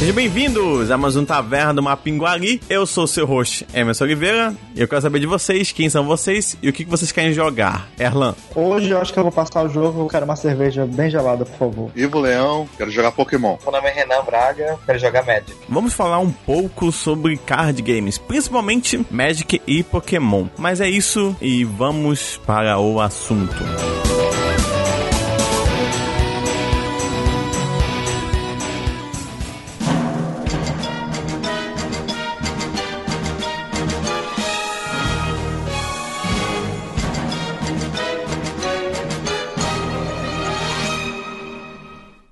[0.00, 2.58] Sejam bem-vindos a mais um Taverna do Mapinguari.
[2.70, 6.06] Eu sou o seu host, Emerson Oliveira, e eu quero saber de vocês, quem são
[6.06, 7.86] vocês e o que vocês querem jogar.
[7.98, 8.34] Erlan.
[8.54, 11.44] Hoje eu acho que eu vou passar o jogo, eu quero uma cerveja bem gelada,
[11.44, 11.90] por favor.
[11.94, 13.58] Ivo Leão, quero jogar Pokémon.
[13.62, 15.54] Meu nome é Renan Braga, quero jogar Magic.
[15.68, 20.46] Vamos falar um pouco sobre card games, principalmente Magic e Pokémon.
[20.56, 23.62] Mas é isso e vamos para o assunto.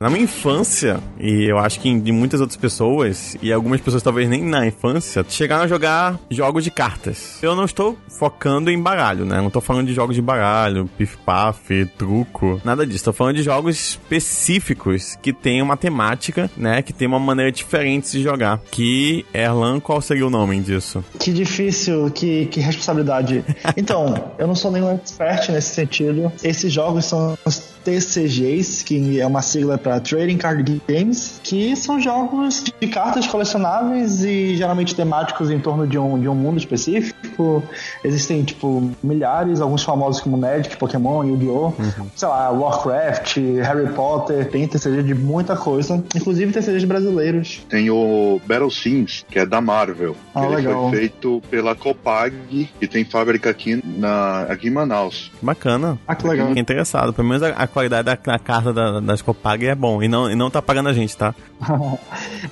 [0.01, 4.29] Na minha infância, e eu acho que de muitas outras pessoas, e algumas pessoas talvez
[4.29, 7.39] nem na infância, chegaram a jogar jogos de cartas.
[7.43, 9.39] Eu não estou focando em baralho, né?
[9.39, 12.99] Não estou falando de jogos de baralho, pif-paf, truco, nada disso.
[12.99, 16.81] Estou falando de jogos específicos que têm uma temática, né?
[16.81, 18.61] Que tem uma maneira diferente de jogar.
[18.71, 21.05] Que, Erlan, qual seria o nome disso?
[21.19, 23.45] Que difícil, que, que responsabilidade.
[23.77, 26.33] Então, eu não sou nenhum expert nesse sentido.
[26.43, 27.37] Esses jogos são
[27.85, 34.25] TCGs, que é uma sigla para Trading Card Games, que são jogos de cartas colecionáveis
[34.25, 37.63] e geralmente temáticos em torno de um, de um mundo específico.
[38.05, 42.07] Existem, tipo, milhares, alguns famosos como Magic, Pokémon, Yu-Gi-Oh!, uhum.
[42.15, 47.67] sei lá, Warcraft, Harry Potter, tem TCG de muita coisa, inclusive TCGs brasileiros.
[47.69, 50.17] Tem o Battle Sims, que é da Marvel.
[50.35, 50.91] Ah, Ele legal.
[50.91, 55.31] foi feito pela Copag, que tem fábrica aqui, na, aqui em Manaus.
[55.41, 55.99] Bacana.
[56.07, 56.49] Ah, que legal.
[56.49, 57.13] Fiquei interessado.
[57.13, 60.03] Pelo menos a, a qualidade da, da carta da, das Copag é bom.
[60.03, 61.35] E não, e não tá pagando a gente, tá?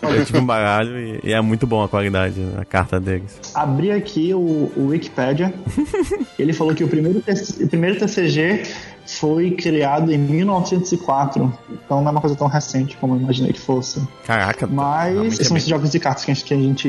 [0.03, 3.41] Eu tive um baralho e, e, é muito bom a qualidade, a carta deles.
[3.55, 5.53] Abri aqui o, o Wikipedia.
[6.39, 8.63] Ele falou que o primeiro, o primeiro TCG
[9.07, 11.53] foi criado em 1904.
[11.71, 14.03] Então não é uma coisa tão recente como eu imaginei que fosse.
[14.25, 14.67] Caraca.
[14.67, 16.89] Mas esses são esses jogos de cartas que a, gente, que a gente.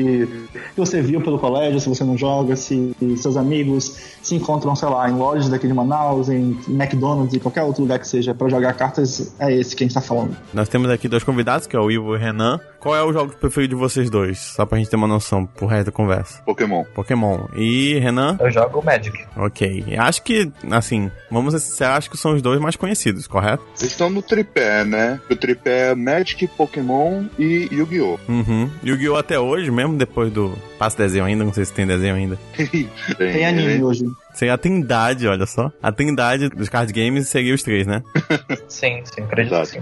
[0.74, 4.88] que você viu pelo colégio, se você não joga, se seus amigos se encontram, sei
[4.88, 8.48] lá, em lojas daqui de Manaus, em McDonald's e qualquer outro lugar que seja para
[8.48, 10.36] jogar cartas, é esse que a gente tá falando.
[10.52, 12.60] Nós temos aqui dois convidados, que é o Ivo e o Renan.
[12.80, 14.38] Qual é o jogo preferido de vocês dois?
[14.38, 16.42] Só pra gente ter uma noção pro resto da conversa.
[16.44, 16.84] Pokémon.
[16.94, 17.46] Pokémon.
[17.56, 18.36] E Renan?
[18.40, 19.18] Eu jogo Magic.
[19.36, 19.84] Ok.
[19.98, 23.62] Acho que, assim, vamos ser, acho que são os dois mais conhecidos, correto?
[23.78, 25.20] Eles estão no tripé, né?
[25.30, 28.18] O tripé é Magic, Pokémon e Yu-Gi-Oh!
[28.28, 28.70] Uhum.
[28.82, 29.16] Yu-Gi-Oh!
[29.16, 30.56] até hoje, mesmo depois do.
[30.78, 32.38] Passa desenho ainda, não sei se tem desenho ainda.
[32.56, 32.88] tem,
[33.18, 34.04] tem anime hoje.
[34.32, 35.70] Seria a trindade, olha só.
[35.82, 38.02] A trindade dos card games seria os três, né?
[38.68, 39.80] sim, sim, acredito sim.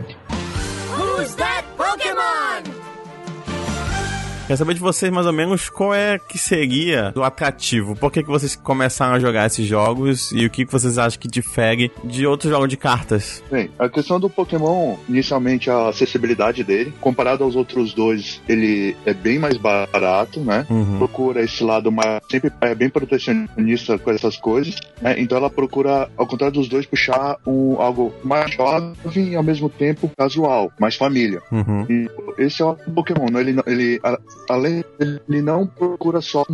[4.46, 7.96] Quero saber de vocês mais ou menos qual é que seria o atrativo.
[7.96, 11.18] Por que, que vocês começaram a jogar esses jogos e o que, que vocês acham
[11.18, 13.42] que difere de outros jogos de cartas?
[13.50, 19.12] Bem, a questão do Pokémon, inicialmente a acessibilidade dele, comparado aos outros dois, ele é
[19.12, 20.64] bem mais barato, né?
[20.70, 20.98] Uhum.
[20.98, 22.20] Procura esse lado mais.
[22.30, 25.16] sempre é bem protecionista com essas coisas, né?
[25.18, 29.68] Então ela procura, ao contrário dos dois, puxar um, algo mais jovem e ao mesmo
[29.68, 31.42] tempo casual, mais família.
[31.50, 31.84] Uhum.
[31.90, 32.08] E
[32.38, 33.40] esse é o Pokémon, né?
[33.40, 34.00] ele, ele
[34.48, 36.44] além ele não procura só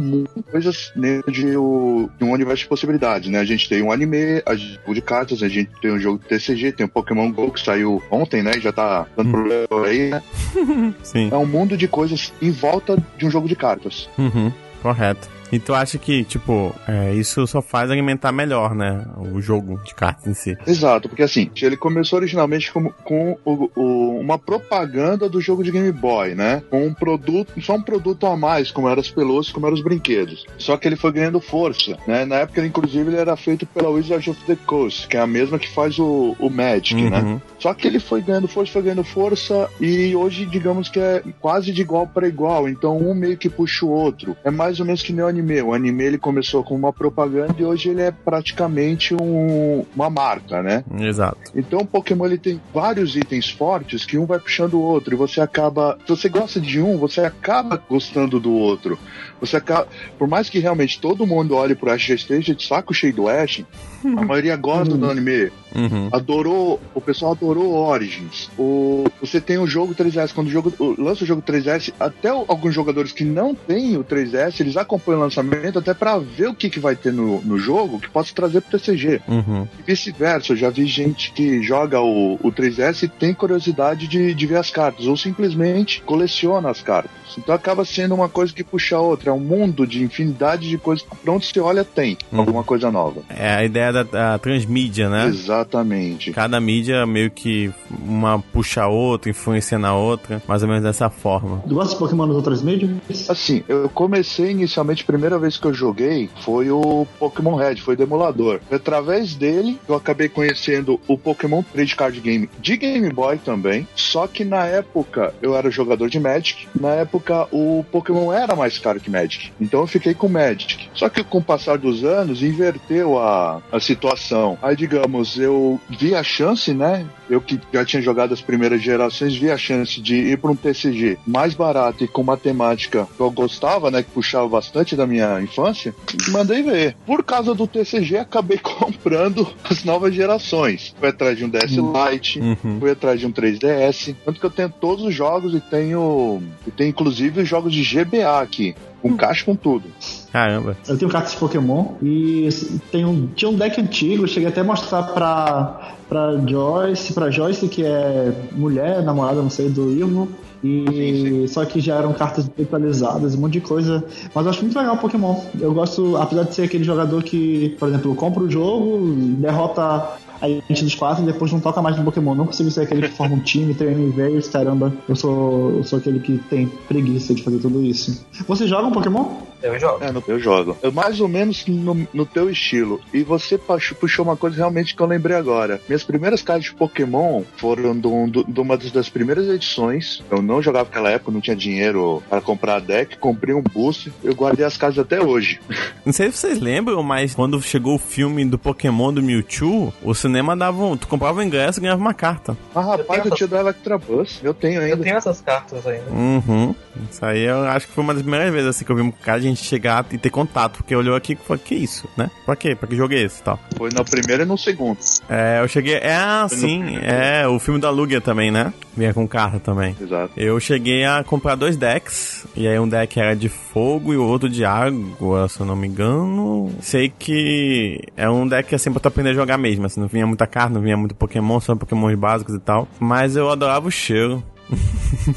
[0.50, 3.38] coisas dentro de, o, de, um universo de possibilidades, né?
[3.38, 6.28] A gente tem um anime, a jogo de cartas, a gente tem um jogo de
[6.28, 8.52] TCG, tem o Pokémon GO que saiu ontem, né?
[8.60, 9.32] Já tá dando Hum.
[9.32, 10.22] problema aí, né?
[11.02, 11.28] Sim.
[11.30, 14.08] É um mundo de coisas em volta de um jogo de cartas.
[14.18, 14.52] Uhum.
[14.82, 15.28] Correto.
[15.52, 19.04] E tu acha que, tipo, é, isso só faz alimentar melhor, né?
[19.18, 20.56] O jogo de cartas em si.
[20.66, 25.70] Exato, porque assim, ele começou originalmente com, com o, o, uma propaganda do jogo de
[25.70, 26.62] Game Boy, né?
[26.70, 29.82] Com um produto, só um produto a mais, como eram as pelúcias, como eram os
[29.82, 30.46] brinquedos.
[30.56, 32.24] Só que ele foi ganhando força, né?
[32.24, 35.58] Na época, inclusive, ele era feito pela Wizards of the Coast, que é a mesma
[35.58, 37.10] que faz o, o Magic, uhum.
[37.10, 37.42] né?
[37.58, 41.72] Só que ele foi ganhando força, foi ganhando força, e hoje, digamos que é quase
[41.72, 42.68] de igual para igual.
[42.68, 44.36] Então, um meio que puxa o outro.
[44.42, 45.62] É mais ou menos que nem o anime.
[45.62, 50.62] O anime ele começou com uma propaganda e hoje ele é praticamente um, uma marca,
[50.62, 50.84] né?
[51.00, 51.38] Exato.
[51.54, 55.16] Então o Pokémon ele tem vários itens fortes que um vai puxando o outro e
[55.16, 58.98] você acaba, se você gosta de um, você acaba gostando do outro.
[59.40, 62.94] Você acaba, por mais que realmente todo mundo olhe pro Ash já esteja de saco
[62.94, 63.64] cheio do Ash,
[64.04, 65.50] a maioria gosta do anime.
[65.74, 66.08] Uhum.
[66.12, 68.50] Adorou, o pessoal adorou Origins.
[68.58, 72.74] O, você tem o jogo 3S, quando o jogo lança o jogo 3S, até alguns
[72.74, 76.80] jogadores que não têm o 3S, eles acompanham lançamento, até para ver o que, que
[76.80, 79.20] vai ter no, no jogo que possa trazer pro TCG.
[79.28, 79.66] Uhum.
[79.78, 84.34] E vice-versa, eu já vi gente que joga o, o 3DS e tem curiosidade de,
[84.34, 87.10] de ver as cartas, ou simplesmente coleciona as cartas.
[87.38, 90.76] Então acaba sendo uma coisa que puxa a outra, é um mundo de infinidade de
[90.78, 92.40] coisas que onde você olha tem Uhum.
[92.40, 93.22] alguma coisa nova.
[93.28, 95.26] É a ideia da, da transmídia, né?
[95.26, 96.32] Exatamente.
[96.32, 101.08] Cada mídia meio que uma puxa a outra, influencia na outra, mais ou menos dessa
[101.10, 101.62] forma.
[101.68, 102.90] Tu gosta de Pokémon nas outras mídias?
[103.28, 107.94] Assim, eu comecei inicialmente, a primeira vez que eu joguei foi o Pokémon Red, foi
[107.94, 108.60] do emulador.
[108.72, 113.86] Através dele, eu acabei conhecendo o Pokémon Trade Card Game de Game Boy também.
[113.94, 116.66] Só que na época eu era jogador de Magic.
[116.74, 119.52] Na época o Pokémon era mais caro que Magic.
[119.60, 120.90] Então eu fiquei com Magic.
[120.92, 124.58] Só que com o passar dos anos, inverteu a, a situação.
[124.60, 127.06] Aí, digamos, eu vi a chance, né?
[127.30, 130.56] Eu que já tinha jogado as primeiras gerações, vi a chance de ir para um
[130.56, 134.02] TCG mais barato e com uma temática que eu gostava, né?
[134.02, 135.94] Que puxava bastante da minha infância.
[136.30, 136.96] Mandei ver.
[137.06, 140.94] Por causa do TCG, acabei comprando as novas gerações.
[140.98, 141.72] Fui atrás de um DS
[142.10, 142.78] Lite, Uhum.
[142.80, 144.14] fui atrás de um 3DS.
[144.24, 146.42] Tanto que eu tenho todos os jogos e tenho.
[146.66, 148.74] E tenho inclusive os jogos de GBA aqui.
[149.00, 149.84] Com caixa com tudo.
[150.32, 150.76] Caramba.
[150.86, 152.48] Eu tenho cartas de Pokémon e
[152.92, 157.66] tem um, tinha um deck antigo, cheguei até a mostrar pra, pra Joyce, pra Joyce,
[157.68, 160.28] que é mulher, namorada, não sei, do Irmo.
[160.62, 164.04] E só que já eram cartas virtualizadas, um monte de coisa.
[164.34, 165.40] Mas eu acho muito legal o Pokémon.
[165.60, 170.48] Eu gosto, apesar de ser aquele jogador que, por exemplo, compra o jogo, derrota a
[170.48, 172.34] gente dos quatro e depois não toca mais no Pokémon.
[172.34, 174.92] Não consigo ser aquele que forma um time, treina veios, caramba.
[175.08, 178.24] Eu sou, eu sou aquele que tem preguiça de fazer tudo isso.
[178.46, 179.51] Você joga um Pokémon?
[179.62, 180.04] Eu jogo.
[180.04, 180.76] É, no- eu jogo.
[180.82, 183.00] Eu, mais ou menos no, no teu estilo.
[183.12, 185.80] E você puxou, uma coisa realmente que eu lembrei agora.
[185.88, 190.22] Minhas primeiras cartas de Pokémon foram de um- uma das, primeiras edições.
[190.30, 193.16] Eu não jogava naquela época, não tinha dinheiro para comprar deck.
[193.18, 194.12] Comprei um boost.
[194.22, 195.60] Eu guardei as cartas até hoje.
[196.04, 200.14] Não sei se vocês lembram, mas quando chegou o filme do Pokémon do Mewtwo, o
[200.14, 200.96] cinema dava um.
[200.96, 202.56] Tu comprava o ingresso e ganhava uma carta.
[202.74, 204.40] Ah, rapaz, eu, essas- tinha do Electrabuzz.
[204.42, 204.96] Eu tenho Eu ainda.
[205.02, 206.10] tenho essas cartas ainda.
[206.10, 206.74] Uhum.
[207.10, 209.10] Isso aí eu acho que foi uma das primeiras vezes assim que eu vi um
[209.10, 212.30] cara de gente chegar e ter contato, porque olhou aqui e falou, que isso, né?
[212.44, 212.74] Pra quê?
[212.74, 213.58] Pra que jogo é esse e tal?
[213.76, 214.98] Foi no primeiro e no segundo.
[215.28, 215.94] É, eu cheguei.
[215.94, 218.72] É, ah, Foi sim, é, o filme da Lugia também, né?
[218.96, 219.96] Vinha com carta também.
[220.00, 220.32] Exato.
[220.36, 224.24] Eu cheguei a comprar dois decks, e aí um deck era de fogo e o
[224.24, 226.70] outro de água, se eu não me engano.
[226.80, 230.26] Sei que é um deck assim pra tu aprender a jogar mesmo, assim, não vinha
[230.26, 232.86] muita carta, não vinha muito Pokémon, só Pokémons básicos e tal.
[233.00, 234.42] Mas eu adorava o cheiro.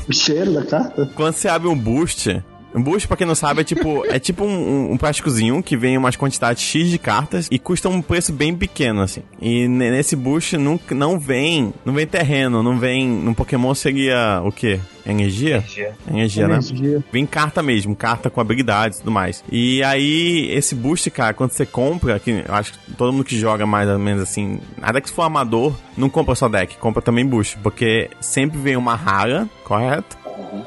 [0.08, 1.10] O cheiro da carta?
[1.16, 2.44] Quando você abre um boost,
[2.76, 5.78] um boost, pra quem não sabe, é tipo, é tipo um, um, um plásticozinho que
[5.78, 9.22] vem umas quantidades X de cartas e custa um preço bem pequeno, assim.
[9.42, 14.42] E ne- nesse boost nunca, não vem, não vem terreno, não vem, no Pokémon seria
[14.44, 14.80] o quê?
[15.08, 15.58] Energia?
[15.58, 15.94] Energia.
[16.10, 16.56] Energia, né?
[16.56, 17.04] Energia.
[17.12, 19.44] Vem carta mesmo, carta com habilidades e tudo mais.
[19.52, 23.38] E aí, esse boost, cara, quando você compra, que eu acho que todo mundo que
[23.38, 27.04] joga mais ou menos assim, nada que se for amador, não compra só deck, compra
[27.04, 30.18] também boost, porque sempre vem uma rara, correto?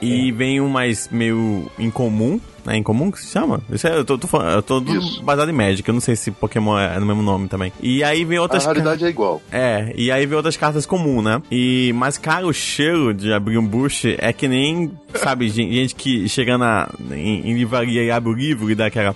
[0.00, 2.76] E vem um mais meio incomum, né?
[2.76, 3.60] Incomum que se chama?
[3.70, 4.80] Isso é, eu tô, tô falando, eu tô
[5.22, 7.72] baseado em Magic, eu não sei se Pokémon é no mesmo nome também.
[7.80, 8.82] E aí vem A outras cartas.
[8.82, 9.42] realidade é igual.
[9.50, 11.42] É, e aí vem outras cartas comuns, né?
[11.50, 15.94] E, mas, cara, o cheiro de abrir um boost é que nem, sabe, gen- gente
[15.94, 19.14] que chega na, em, em livraria e abre o livro e dá aquela.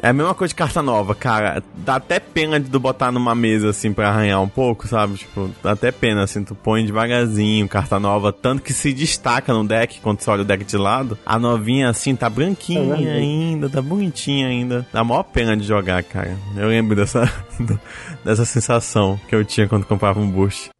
[0.00, 1.62] É a mesma coisa de carta nova, cara.
[1.76, 5.14] Dá até pena de tu botar numa mesa, assim, pra arranhar um pouco, sabe?
[5.18, 9.64] Tipo, dá até pena, assim, tu põe devagarzinho carta nova, tanto que se destaca no
[9.66, 13.08] deck, quando você olha o deck de lado, a novinha, assim, tá É branquinha verdade.
[13.08, 14.86] ainda, tá bonitinha ainda.
[14.92, 16.36] Dá a maior pena de jogar, cara.
[16.56, 17.30] Eu lembro dessa,
[18.24, 20.70] dessa sensação que eu tinha quando comprava um boost.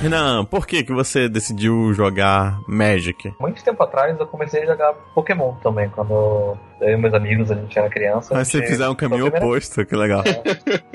[0.00, 3.34] Renan, por que que você decidiu jogar Magic?
[3.40, 7.54] Muito tempo atrás eu comecei a jogar Pokémon também, quando eu e meus amigos a
[7.54, 8.34] gente era criança.
[8.34, 10.22] Mas você fizer um caminho primeira- oposto, que legal.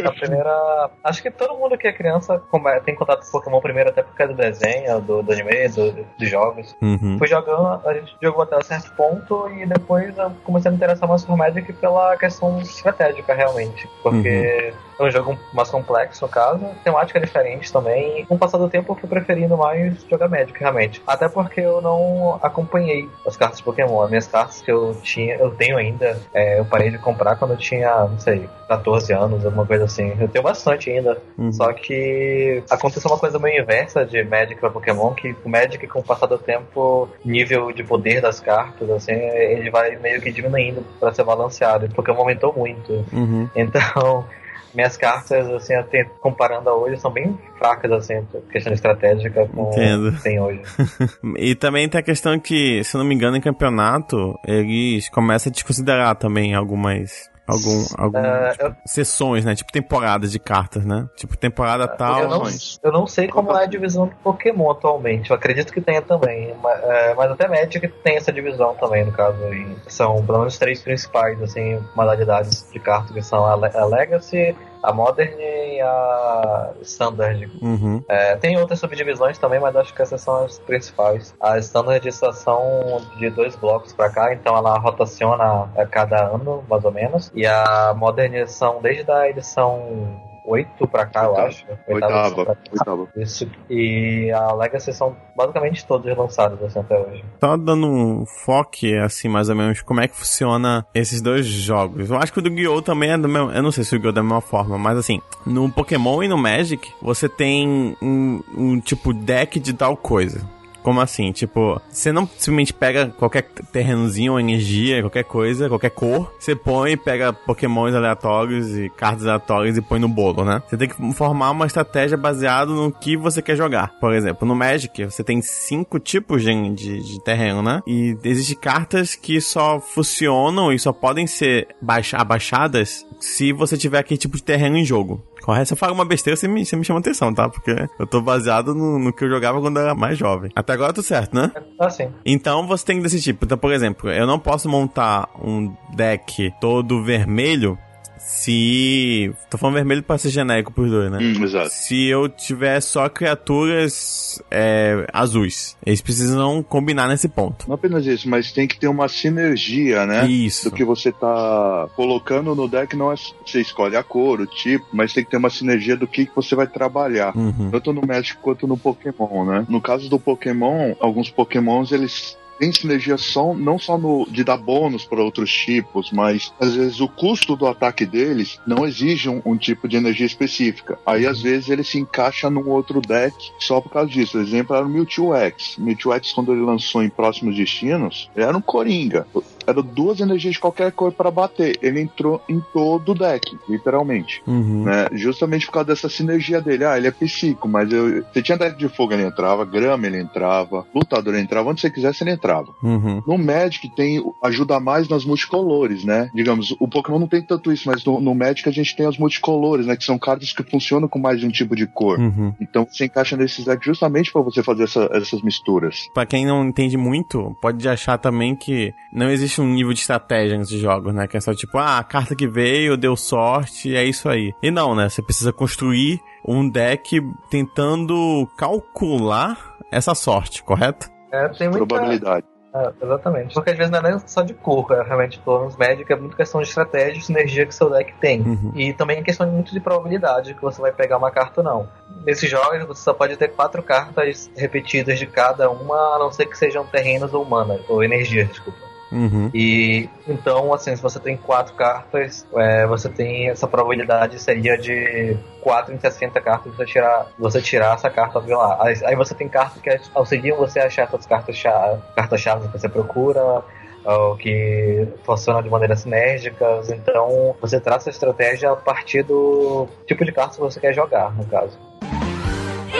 [0.03, 0.89] A primeira.
[1.03, 2.41] Acho que todo mundo que é criança
[2.85, 6.29] tem contato com Pokémon primeiro, até por causa do desenho, do, do anime, do- dos
[6.29, 6.75] jogos.
[6.81, 7.17] Uhum.
[7.17, 10.77] Fui jogando, a gente jogou até um certo ponto e depois eu comecei a me
[10.77, 13.87] interessar mais por Magic pela questão estratégica, realmente.
[14.03, 18.25] Porque é um jogo mais complexo, no caso, temática diferente também.
[18.25, 21.01] Com o passar do tempo eu fui preferindo mais jogar Magic, realmente.
[21.07, 24.01] Até porque eu não acompanhei as cartas de Pokémon.
[24.01, 27.51] As minhas cartas que eu tinha, eu tenho ainda, é, eu parei de comprar quando
[27.51, 30.15] eu tinha, não sei, 14 anos, alguma coisa assim.
[30.19, 31.17] Eu tenho bastante ainda.
[31.37, 31.51] Uhum.
[31.51, 35.99] Só que aconteceu uma coisa meio inversa de Magic pra Pokémon, que o Magic, com
[35.99, 40.85] o passar do tempo, nível de poder das cartas, assim, ele vai meio que diminuindo
[40.99, 41.85] pra ser balanceado.
[41.85, 43.05] E Pokémon aumentou muito.
[43.11, 43.49] Uhum.
[43.55, 44.25] Então,
[44.73, 50.09] minhas cartas, assim, até comparando a hoje, são bem fracas, assim, questão estratégica com Entendo.
[50.09, 50.61] o que tem hoje.
[51.37, 55.53] E também tem a questão que, se não me engano, em campeonato, eles começam a
[55.53, 57.29] desconsiderar também algumas.
[57.51, 59.55] Algum, algum É, tipo, sessões, né?
[59.55, 61.07] Tipo temporadas de cartas, né?
[61.15, 62.19] Tipo temporada tal.
[62.21, 62.43] eu, não,
[62.83, 65.29] eu não sei como é a divisão do Pokémon atualmente.
[65.31, 66.55] Eu acredito que tenha também.
[66.61, 69.37] Mas, é, mas até Magic tem essa divisão também, no caso.
[69.53, 73.85] E são pelo menos três principais, assim, modalidades de cartas, que são a, Le- a
[73.85, 77.49] Legacy, a Modern e a Standard.
[77.61, 78.03] Uhum.
[78.07, 81.35] É, tem outras subdivisões também, mas acho que essas são as principais.
[81.39, 86.63] A Standard só são de dois blocos pra cá, então ela rotaciona a cada ano,
[86.69, 87.31] mais ou menos.
[87.33, 91.65] E a Modern são desde a edição 8 pra cá, eu acho.
[91.87, 92.57] Oitava Oitava, cá.
[92.71, 93.07] oitava.
[93.15, 93.49] Isso.
[93.69, 97.23] E a Legacy são basicamente todos lançados assim, até hoje.
[97.39, 98.71] Só dando um foco,
[99.03, 102.09] assim, mais ou menos, como é que funciona esses dois jogos.
[102.09, 102.81] Eu acho que o do Yu-Gi-Oh!
[102.81, 103.51] também é do mesmo...
[103.51, 104.09] Eu não sei se o Yu-Gi-Oh!
[104.11, 108.79] é da mesma forma, mas assim, no Pokémon e no Magic, você tem um, um
[108.79, 110.41] tipo deck de tal coisa.
[110.83, 111.31] Como assim?
[111.31, 117.33] Tipo, você não simplesmente pega qualquer terrenozinho, energia, qualquer coisa, qualquer cor, você põe, pega
[117.33, 120.61] pokémons aleatórios e cartas aleatórias e põe no bolo, né?
[120.67, 123.93] Você tem que formar uma estratégia baseada no que você quer jogar.
[123.99, 127.81] Por exemplo, no Magic, você tem cinco tipos de, de, de terreno, né?
[127.87, 133.99] E existem cartas que só funcionam e só podem ser baixa, abaixadas se você tiver
[133.99, 135.23] aquele tipo de terreno em jogo.
[135.41, 135.67] Correto?
[135.67, 137.47] Se eu falo uma besteira, você me, você me chama atenção, tá?
[137.47, 140.51] Porque eu tô baseado no, no que eu jogava quando eu era mais jovem.
[140.55, 141.51] Até agora tudo certo, né?
[141.79, 142.09] Assim.
[142.25, 143.45] Então você tem desse tipo.
[143.45, 147.77] Então, por exemplo, eu não posso montar um deck todo vermelho
[148.23, 149.33] se.
[149.49, 151.19] Tô falando vermelho pra ser genérico pros dois, né?
[151.21, 151.69] Hum, exato.
[151.69, 155.77] Se eu tiver só criaturas é, azuis.
[155.85, 157.67] Eles precisam combinar nesse ponto.
[157.67, 160.27] Não apenas isso, mas tem que ter uma sinergia, né?
[160.27, 160.69] Isso.
[160.69, 164.85] Do que você tá colocando no deck, não é você escolhe a cor, o tipo,
[164.93, 167.35] mas tem que ter uma sinergia do que, que você vai trabalhar.
[167.35, 167.69] Uhum.
[167.71, 169.65] Tanto no Magic quanto no Pokémon, né?
[169.67, 174.55] No caso do Pokémon, alguns Pokémons eles têm sinergia só, não só no, de dar
[174.55, 179.41] bônus para outros tipos, mas às vezes o custo do ataque deles não exige um,
[179.43, 180.99] um tipo de energia específica.
[181.03, 184.37] Aí às vezes ele se encaixa num outro deck só por causa disso.
[184.37, 185.75] O exemplo era o Mewtwo X.
[185.79, 189.25] Mewtwo X, quando ele lançou em Próximos Destinos, era um Coringa.
[189.67, 191.77] Eram duas energias de qualquer cor para bater.
[191.81, 194.83] Ele entrou em todo o deck, literalmente Uhum.
[194.83, 195.07] né?
[195.13, 196.85] Justamente por causa dessa sinergia dele.
[196.85, 198.23] Ah, ele é psico, mas eu.
[198.33, 201.89] Você tinha deck de fogo, ele entrava, grama, ele entrava, lutador, ele entrava, onde você
[201.89, 202.73] quisesse, ele entrava.
[202.83, 203.21] Uhum.
[203.25, 206.29] No Magic tem ajuda mais nas multicolores, né?
[206.33, 209.17] Digamos, o Pokémon não tem tanto isso, mas no, no Magic a gente tem as
[209.17, 209.95] multicolores, né?
[209.95, 212.19] Que são cartas que funcionam com mais de um tipo de cor.
[212.19, 212.53] Uhum.
[212.59, 216.07] Então você encaixa nesses decks justamente para você fazer essa- essas misturas.
[216.13, 220.57] Pra quem não entende muito, pode achar também que não existe um nível de estratégia
[220.57, 221.27] nesses jogos, né?
[221.27, 224.53] Que é só tipo, ah, a carta que veio, deu sorte, é isso aí.
[224.61, 225.09] E não, né?
[225.09, 231.09] Você precisa construir um deck tentando calcular essa sorte, correto?
[231.31, 232.45] É, tem muita, Probabilidade.
[232.73, 233.53] É, exatamente.
[233.53, 236.37] Porque às vezes não é nem só de cor, é realmente, menos Magic é muito
[236.37, 238.41] questão de estratégia e sinergia que seu deck tem.
[238.41, 238.71] Uhum.
[238.75, 241.89] E também é questão muito de probabilidade que você vai pegar uma carta ou não.
[242.25, 246.45] Nesses jogos você só pode ter quatro cartas repetidas de cada uma, a não ser
[246.45, 248.90] que sejam terrenos ou manas, ou energias, desculpa.
[249.11, 249.51] Uhum.
[249.53, 255.37] E então, assim, se você tem quatro cartas, é, você tem essa probabilidade seria de
[255.61, 258.77] 4 em 60 cartas você tirar, você tirar essa carta de lá.
[258.81, 262.79] Aí, aí você tem cartas que auxiliam você a achar essas cartas-chave cartas -chave que
[262.79, 263.63] você procura.
[264.03, 270.25] Ou que funcionam de maneira sinérgicas, então você traça a estratégia a partir do tipo
[270.25, 271.77] de carta que você quer jogar, no caso.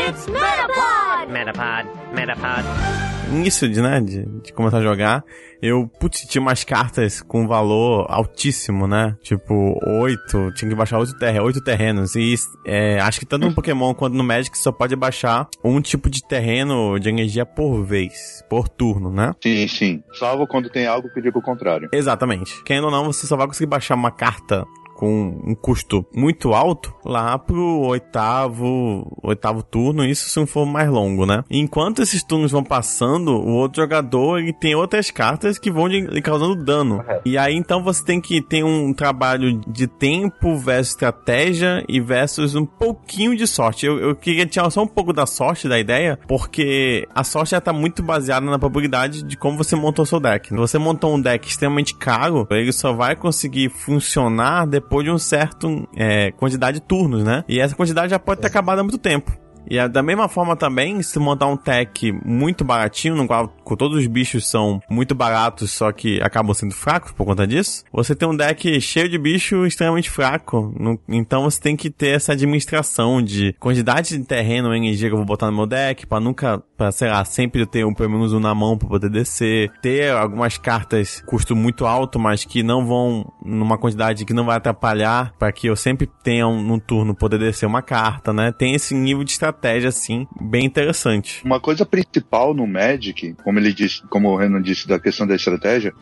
[0.08, 1.32] It's Metapod!
[1.32, 3.11] Metapod, Metapod.
[3.32, 5.24] Início de, né, de, de começar a jogar,
[5.62, 9.16] eu, putz, tinha umas cartas com valor altíssimo, né?
[9.22, 12.14] Tipo, oito, tinha que baixar oito, terre oito terrenos.
[12.16, 12.36] E
[12.66, 16.28] é, acho que tanto no Pokémon quanto no Magic só pode baixar um tipo de
[16.28, 19.34] terreno de energia por vez, por turno, né?
[19.42, 20.04] Sim, sim.
[20.14, 21.90] Salvo quando tem algo que diga o contrário.
[21.94, 22.62] Exatamente.
[22.64, 24.66] Querendo ou não, você só vai conseguir baixar uma carta
[25.01, 30.88] com um custo muito alto lá pro oitavo, oitavo turno, isso se não for mais
[30.88, 31.43] longo, né?
[31.50, 36.22] Enquanto esses turnos vão passando, o outro jogador ele tem outras cartas que vão lhe
[36.22, 36.98] causando dano.
[36.98, 37.22] Correto.
[37.25, 42.53] E aí então você tem que ter um trabalho de tempo versus estratégia e versus
[42.53, 43.88] um pouquinho de sorte.
[43.88, 47.62] Eu, eu queria tirar só um pouco da sorte da ideia, porque a sorte já
[47.62, 50.50] tá muito baseada na probabilidade de como você montou seu deck.
[50.50, 55.18] Se você montou um deck extremamente caro, ele só vai conseguir funcionar depois de um
[55.18, 57.44] certo é, quantidade de turnos, né?
[57.48, 59.32] E essa quantidade já pode ter acabado há muito tempo.
[59.70, 64.00] E é da mesma forma também, se montar um tech muito baratinho, no qual todos
[64.00, 68.27] os bichos são muito baratos, só que acabam sendo fracos por conta disso, você tem
[68.27, 70.74] um deck cheio de bicho extremamente fraco.
[70.77, 75.18] No, então você tem que ter essa administração de quantidade de terreno energia que eu
[75.18, 78.34] vou botar no meu deck, para nunca, pra, sei lá, sempre ter um, pelo menos
[78.34, 79.72] um na mão para poder descer.
[79.82, 84.58] Ter algumas cartas custo muito alto, mas que não vão numa quantidade que não vai
[84.58, 88.51] atrapalhar, para que eu sempre tenha um, no turno poder descer uma carta, né?
[88.51, 89.50] Tem esse nível de estratégia,
[89.88, 91.41] assim, bem interessante.
[91.43, 95.36] Uma coisa principal no Magic, como ele disse, como o Renan disse da questão da
[95.36, 95.93] estratégia,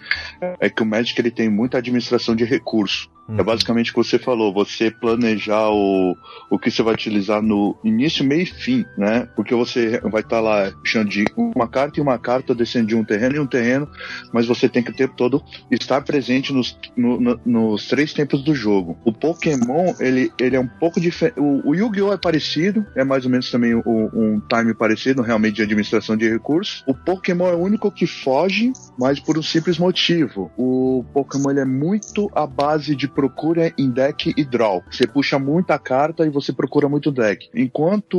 [0.59, 3.09] é que o Magic ele tem muita administração de recurso.
[3.37, 6.15] É basicamente o que você falou, você planejar o,
[6.49, 9.27] o que você vai utilizar no início, meio e fim, né?
[9.35, 12.95] Porque você vai estar tá lá puxando de uma carta e uma carta, descendo de
[12.95, 13.87] um terreno e um terreno,
[14.33, 18.43] mas você tem que o tempo todo estar presente nos, no, no, nos três tempos
[18.43, 18.97] do jogo.
[19.05, 21.39] O Pokémon, ele, ele é um pouco diferente.
[21.39, 22.13] O, o Yu-Gi-Oh!
[22.13, 26.29] é parecido, é mais ou menos também o, um time parecido, realmente de administração de
[26.29, 26.83] recursos.
[26.87, 30.51] O Pokémon é o único que foge, mas por um simples motivo.
[30.57, 34.81] O Pokémon ele é muito à base de procura em deck e draw.
[34.89, 37.49] Você puxa muita carta e você procura muito deck.
[37.53, 38.17] Enquanto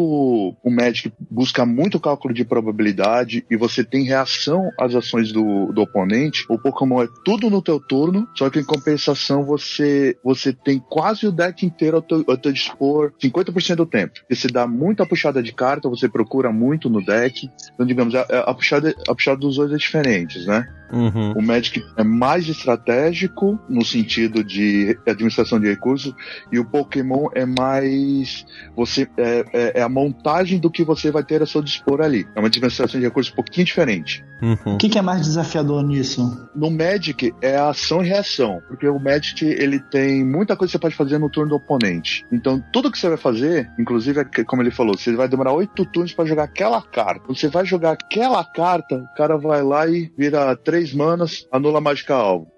[0.63, 5.81] o Magic busca muito cálculo de probabilidade e você tem reação às ações do, do
[5.81, 10.79] oponente, o Pokémon é tudo no teu turno, só que em compensação você, você tem
[10.79, 14.21] quase o deck inteiro ao teu, ao teu dispor 50% do tempo.
[14.29, 17.49] Você dá muita puxada de carta, você procura muito no deck.
[17.73, 20.69] Então, digamos, a, a, puxada, a puxada dos dois é diferentes, né?
[20.93, 21.33] Uhum.
[21.33, 26.15] O Magic é mais estratégico no sentido de administração de recursos
[26.51, 28.45] e o Pokémon é mais
[28.77, 32.27] você é, é, é, a montagem do que você vai ter a seu dispor ali.
[32.35, 34.25] É uma administração de recursos um pouquinho diferente.
[34.43, 34.75] Uhum.
[34.75, 36.49] O que, que, é mais desafiador nisso?
[36.55, 40.79] No Magic é a ação e reação, porque o Magic ele tem muita coisa que
[40.79, 42.27] você pode fazer no turno do oponente.
[42.33, 45.85] Então tudo que você vai fazer, inclusive é como ele falou, você vai demorar oito
[45.85, 47.21] turnos para jogar aquela carta.
[47.21, 51.47] Quando você vai jogar aquela carta, o cara vai lá e vira três três manas,
[51.53, 52.51] anula a mágica alvo.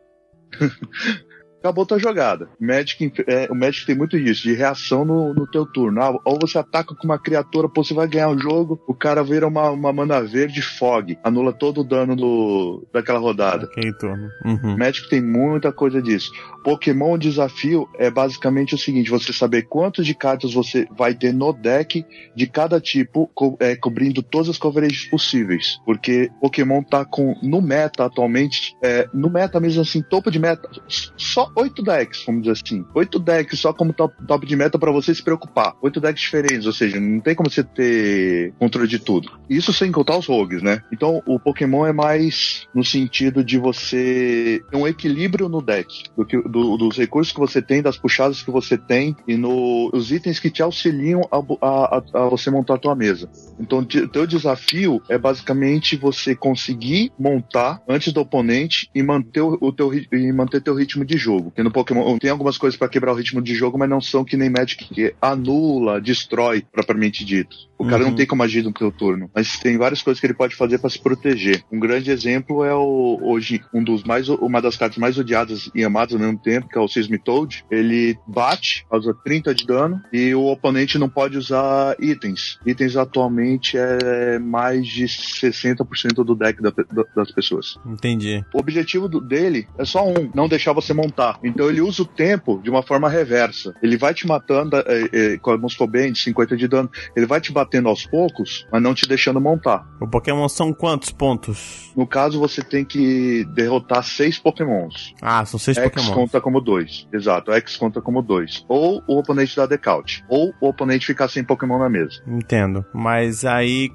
[1.63, 2.49] acabou tua jogada.
[2.61, 6.03] Magic, é, o Magic tem muito isso, de reação no, no teu turno.
[6.03, 9.23] Ah, ou você ataca com uma criatura, pô, você vai ganhar o jogo, o cara
[9.23, 13.67] vira uma, uma mana verde fog, anula todo o dano do, daquela rodada.
[13.67, 14.29] Okay, turno.
[14.45, 14.77] Uhum.
[14.77, 16.33] Magic tem muita coisa disso.
[16.65, 21.53] Pokémon desafio é basicamente o seguinte: você saber quantos de cartas você vai ter no
[21.53, 22.05] deck
[22.35, 25.81] de cada tipo, co é, cobrindo todas as coverages possíveis.
[25.85, 30.69] Porque Pokémon tá com, no meta atualmente, é, no meta mesmo assim, topo de meta,
[31.17, 32.85] só oito decks, vamos dizer assim.
[32.95, 35.75] Oito decks só como top, top de meta para você se preocupar.
[35.83, 39.31] Oito decks diferentes, ou seja, não tem como você ter controle de tudo.
[39.49, 40.83] Isso sem contar os rogues, né?
[40.93, 46.25] Então o Pokémon é mais no sentido de você ter um equilíbrio no deck do
[46.25, 50.13] que do, dos recursos que você tem, das puxadas que você tem e no, os
[50.13, 53.29] itens que te auxiliam a, a, a você montar a tua mesa.
[53.59, 59.59] Então, o teu desafio é basicamente você conseguir montar antes do oponente e manter o,
[59.61, 61.42] o teu e manter teu ritmo de jogo.
[61.45, 64.25] Porque no Pokémon tem algumas coisas para quebrar o ritmo de jogo, mas não são
[64.25, 67.57] que nem Magic que anula, destrói propriamente dito.
[67.79, 68.11] O cara uhum.
[68.11, 70.79] não tem como agir no teu turno, mas tem várias coisas que ele pode fazer
[70.79, 71.65] para se proteger.
[71.71, 75.83] Um grande exemplo é o hoje um dos mais uma das cartas mais odiadas e
[75.83, 77.65] amadas ao mesmo tempo, que é o Seismitoad.
[77.69, 82.59] Ele bate, causa 30 de dano e o oponente não pode usar itens.
[82.65, 86.73] Itens atualmente é mais de 60% do deck da,
[87.17, 87.79] das pessoas.
[87.85, 88.45] Entendi.
[88.55, 91.32] O objetivo do, dele é só um, não deixar você montar.
[91.43, 93.75] Então ele usa o tempo de uma forma reversa.
[93.83, 96.91] Ele vai te matando é, é, com a Muscoband, 50 de dano.
[97.17, 99.87] Ele vai te batendo batendo aos poucos, mas não te deixando montar.
[100.01, 101.93] O Pokémon são quantos pontos?
[101.97, 105.15] No caso, você tem que derrotar seis Pokémons.
[105.23, 106.09] Ah, são seis X Pokémons.
[106.09, 107.07] X conta como dois.
[107.13, 108.65] Exato, X conta como dois.
[108.69, 110.25] Ou o oponente dá decaute.
[110.29, 112.23] Ou o oponente ficar sem Pokémon na mesa.
[112.27, 112.85] Entendo.
[112.93, 113.91] Mas aí,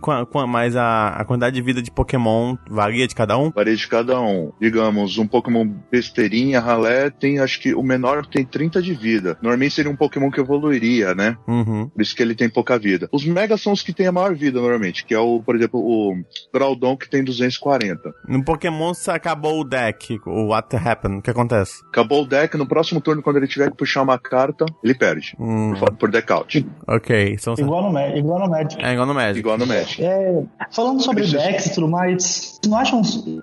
[0.47, 3.51] mas a, a quantidade de vida de Pokémon varia de cada um?
[3.51, 4.51] Varia de cada um.
[4.59, 9.37] Digamos, um Pokémon besteirinha, ralé, tem, acho que o menor tem 30 de vida.
[9.41, 11.37] Normalmente seria um Pokémon que evoluiria, né?
[11.47, 11.89] Uhum.
[11.89, 13.09] Por isso que ele tem pouca vida.
[13.11, 15.79] Os Megas são os que têm a maior vida normalmente, que é o, por exemplo,
[15.79, 16.15] o
[16.53, 18.13] Groudon que tem 240.
[18.27, 21.73] No Pokémon se acabou o deck, o What Happened, o que acontece?
[21.89, 25.35] Acabou o deck, no próximo turno, quando ele tiver que puxar uma carta, ele perde.
[25.39, 25.73] Hum.
[25.77, 26.65] Por, por deck out.
[26.87, 27.37] Ok.
[27.37, 27.53] São...
[27.57, 28.83] Igual, no, igual no Magic.
[28.83, 29.39] É, igual no Magic.
[29.39, 30.03] Igual no Magic.
[30.03, 33.01] É, falando sobre decks e tudo mais, vocês não acham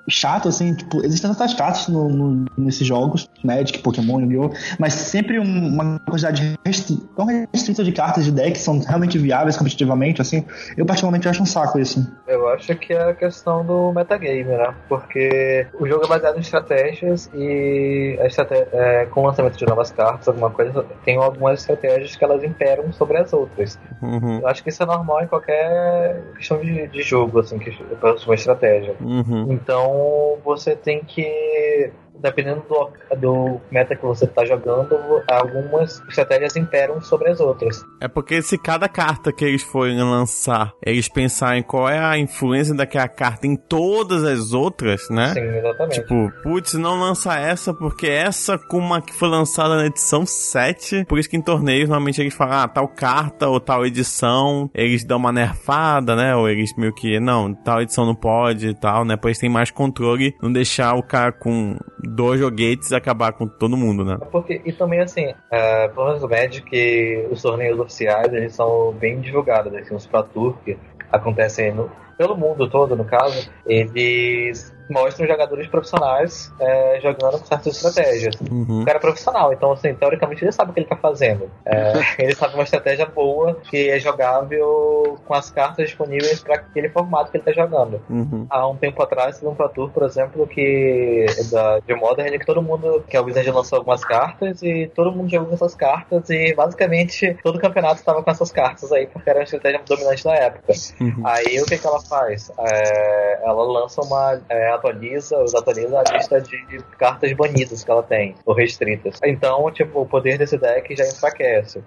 [0.08, 4.50] chato, assim, tipo, existem tantas cartas no, no, nesses jogos, Magic Magic, Pokémon, Yu-Gi-Oh!
[4.78, 9.18] Mas sempre um, uma quantidade restri tão restrita de cartas de deck que são realmente
[9.18, 10.44] viáveis competitivamente, assim.
[10.76, 12.06] Eu particularmente acho um saco isso.
[12.26, 14.74] Eu acho que é a questão do metagame, né?
[14.88, 19.66] Porque o jogo é baseado em estratégias e a estratégia, é, com o lançamento de
[19.66, 23.78] novas cartas, alguma coisa, tem algumas estratégias que elas imperam sobre as outras.
[24.02, 24.40] Uhum.
[24.40, 28.14] Eu acho que isso é normal em qualquer questão de, de jogo, assim, que para
[28.14, 28.94] uma estratégia.
[29.00, 29.52] Uhum.
[29.52, 34.96] Então você tem que dependendo do, do meta que você está jogando,
[35.28, 37.84] algumas estratégias imperam sobre as outras.
[38.00, 42.74] É porque se cada carta que eles forem lançar, eles pensarem qual é a influência
[42.74, 45.32] daquela carta em todas as outras, né?
[45.34, 46.00] Sim, exatamente.
[46.00, 51.04] Tipo, putz, não lança essa porque essa como a que foi lançada na edição 7.
[51.06, 55.04] Por isso que em torneios normalmente eles falam, ah, tal carta ou tal edição, eles
[55.04, 56.34] dão uma nerfada, né?
[56.34, 59.16] Ou eles meio que, não, tal edição não pode e tal, né?
[59.16, 64.04] Pois tem mais controle, não deixar o cara com dois joguetes acabar com todo mundo,
[64.04, 64.18] né?
[64.30, 69.20] Porque, e também assim, é, pelo menos o Magic, os torneios oficiais, eles são bem
[69.20, 70.76] divulgados, assim, os Pro que
[71.10, 77.76] acontecem no, pelo mundo todo, no caso, eles mostram jogadores profissionais é, jogando com certas
[77.76, 78.34] estratégias.
[78.40, 78.82] Uhum.
[78.82, 81.50] O cara é profissional, então, assim, teoricamente ele sabe o que ele tá fazendo.
[81.64, 81.92] É,
[82.22, 87.30] ele sabe uma estratégia boa que é jogável com as cartas disponíveis para aquele formato
[87.30, 88.00] que ele tá jogando.
[88.08, 88.46] Uhum.
[88.50, 92.46] Há um tempo atrás, teve um Pro Tour, por exemplo, que da, de Modern, que
[92.46, 96.28] todo mundo, que a Wizard lançou algumas cartas e todo mundo jogou com essas cartas
[96.30, 100.24] e basicamente todo o campeonato estava com essas cartas aí, porque era a estratégia dominante
[100.24, 100.72] da época.
[101.00, 101.22] Uhum.
[101.24, 102.50] Aí o que, que ela faz?
[102.58, 104.40] É, ela lança uma.
[104.48, 109.18] É, atualiza, atualiza a lista de cartas banidas que ela tem, ou restritas.
[109.24, 111.82] Então, tipo, o poder desse deck já enfraquece.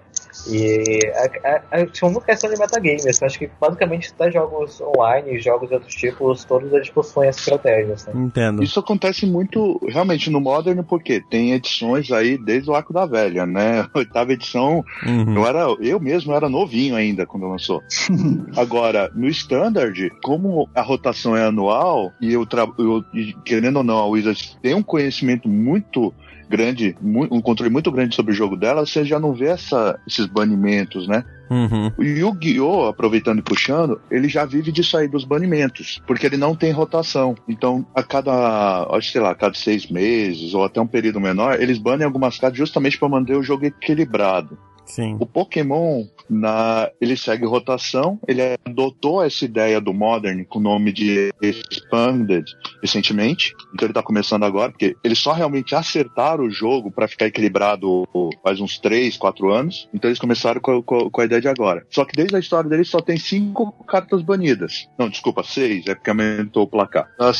[0.48, 3.08] E é, é, é tipo, uma questão de metagame.
[3.08, 7.40] Assim, acho que basicamente até jogos online, jogos de outros tipos, todos eles possuem essa
[7.40, 7.94] estratégia.
[7.94, 8.10] Assim.
[8.14, 8.62] Entendo.
[8.62, 13.46] Isso acontece muito, realmente, no Modern, porque tem edições aí desde o Arco da Velha,
[13.46, 13.86] né?
[13.94, 15.36] Oitava edição, Uhum.
[15.36, 17.82] eu, era, eu mesmo era novinho ainda quando lançou.
[18.56, 22.46] Agora, no Standard, como a rotação é anual, e eu,
[22.78, 26.12] eu e querendo ou não, a Wizards tem um conhecimento muito
[26.48, 30.26] grande, um controle muito grande sobre o jogo dela, você já não vê essa, esses
[30.26, 31.24] banimentos, né?
[31.50, 31.90] Uhum.
[31.96, 36.54] O Yu-Gi-Oh!, aproveitando e puxando, ele já vive de sair dos banimentos, porque ele não
[36.54, 37.34] tem rotação.
[37.48, 41.78] Então, a cada, sei lá, a cada seis meses ou até um período menor, eles
[41.78, 44.58] banem algumas cartas justamente para manter o jogo equilibrado.
[44.88, 45.16] Sim.
[45.20, 50.92] O Pokémon, na, ele segue rotação, ele adotou essa ideia do Modern com o nome
[50.92, 52.44] de Expanded
[52.82, 57.26] recentemente, então ele tá começando agora, porque eles só realmente acertaram o jogo para ficar
[57.26, 58.04] equilibrado
[58.42, 61.86] faz uns 3, 4 anos, então eles começaram com, com- com a ideia de agora.
[61.90, 64.88] Só que desde a história deles só tem cinco cartas banidas.
[64.98, 67.08] Não, desculpa, seis, é porque aumentou o placar.
[67.18, 67.36] As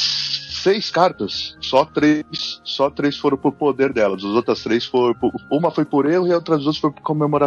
[0.62, 2.24] seis cartas, só três,
[2.64, 4.24] só três foram por poder delas.
[4.24, 7.02] As outras três foram por, uma foi por erro e as outras duas foi por
[7.02, 7.37] comemoração.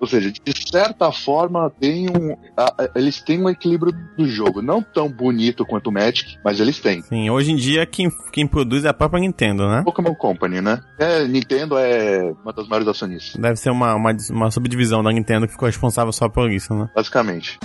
[0.00, 4.82] Ou seja, de certa forma tem um, a- eles têm um equilíbrio do jogo, não
[4.82, 7.02] tão bonito quanto o Magic, mas eles têm.
[7.02, 9.82] Sim, hoje em dia quem, quem produz é a própria Nintendo, né?
[9.84, 10.80] Pokémon Company, né?
[10.98, 15.46] É, Nintendo é uma das maiores acionistas, Deve ser uma, uma, uma subdivisão da Nintendo
[15.46, 16.88] que ficou responsável só por isso, né?
[16.94, 17.58] basicamente.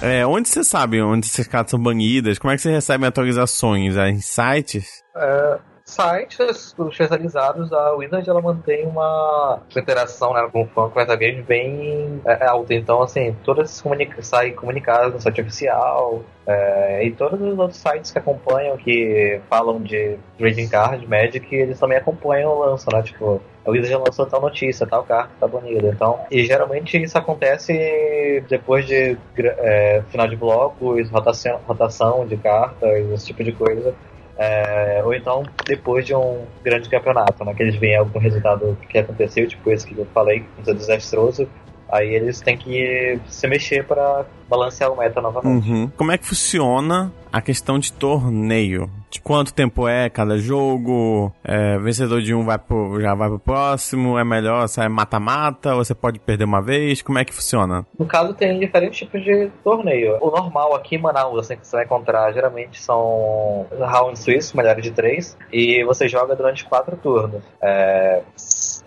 [0.00, 2.38] É, onde você sabe onde essas cartas são banidas?
[2.38, 3.96] Como é que você recebe atualizações?
[3.96, 4.86] É em sites?
[5.16, 5.58] É,
[5.98, 12.20] sites especializados, a Wizard ela mantém uma interação né, com o fã com metagame bem
[12.24, 12.72] é, alta.
[12.72, 18.12] Então, assim, todas comunica saem comunicados no site oficial é, e todos os outros sites
[18.12, 23.02] que acompanham, que falam de trading card, Magic, eles também acompanham o lanço, né?
[23.02, 25.88] Tipo, a Wizard já lançou tal notícia, tal carta tá banida.
[25.88, 33.10] Então, e geralmente isso acontece depois de é, final de blocos, rotação, rotação de cartas,
[33.10, 33.94] esse tipo de coisa.
[34.38, 37.52] É, ou então depois de um grande campeonato, né?
[37.54, 41.48] Que eles veem algum resultado que aconteceu, tipo esse que eu falei, foi desastroso.
[41.90, 45.70] Aí eles têm que se mexer para balancear o meta novamente.
[45.70, 45.90] Uhum.
[45.96, 48.90] Como é que funciona a questão de torneio?
[49.10, 51.32] De quanto tempo é cada jogo?
[51.42, 54.18] É, vencedor de um vai pro, já vai pro próximo?
[54.18, 55.74] É melhor sair mata-mata?
[55.74, 57.00] Ou você pode perder uma vez?
[57.00, 57.86] Como é que funciona?
[57.98, 60.18] No caso, tem diferentes tipos de torneio.
[60.20, 64.82] O normal aqui em Manaus, assim, que você vai encontrar, geralmente são round suíço, melhores
[64.82, 67.42] de três, e você joga durante quatro turnos.
[67.62, 68.22] É,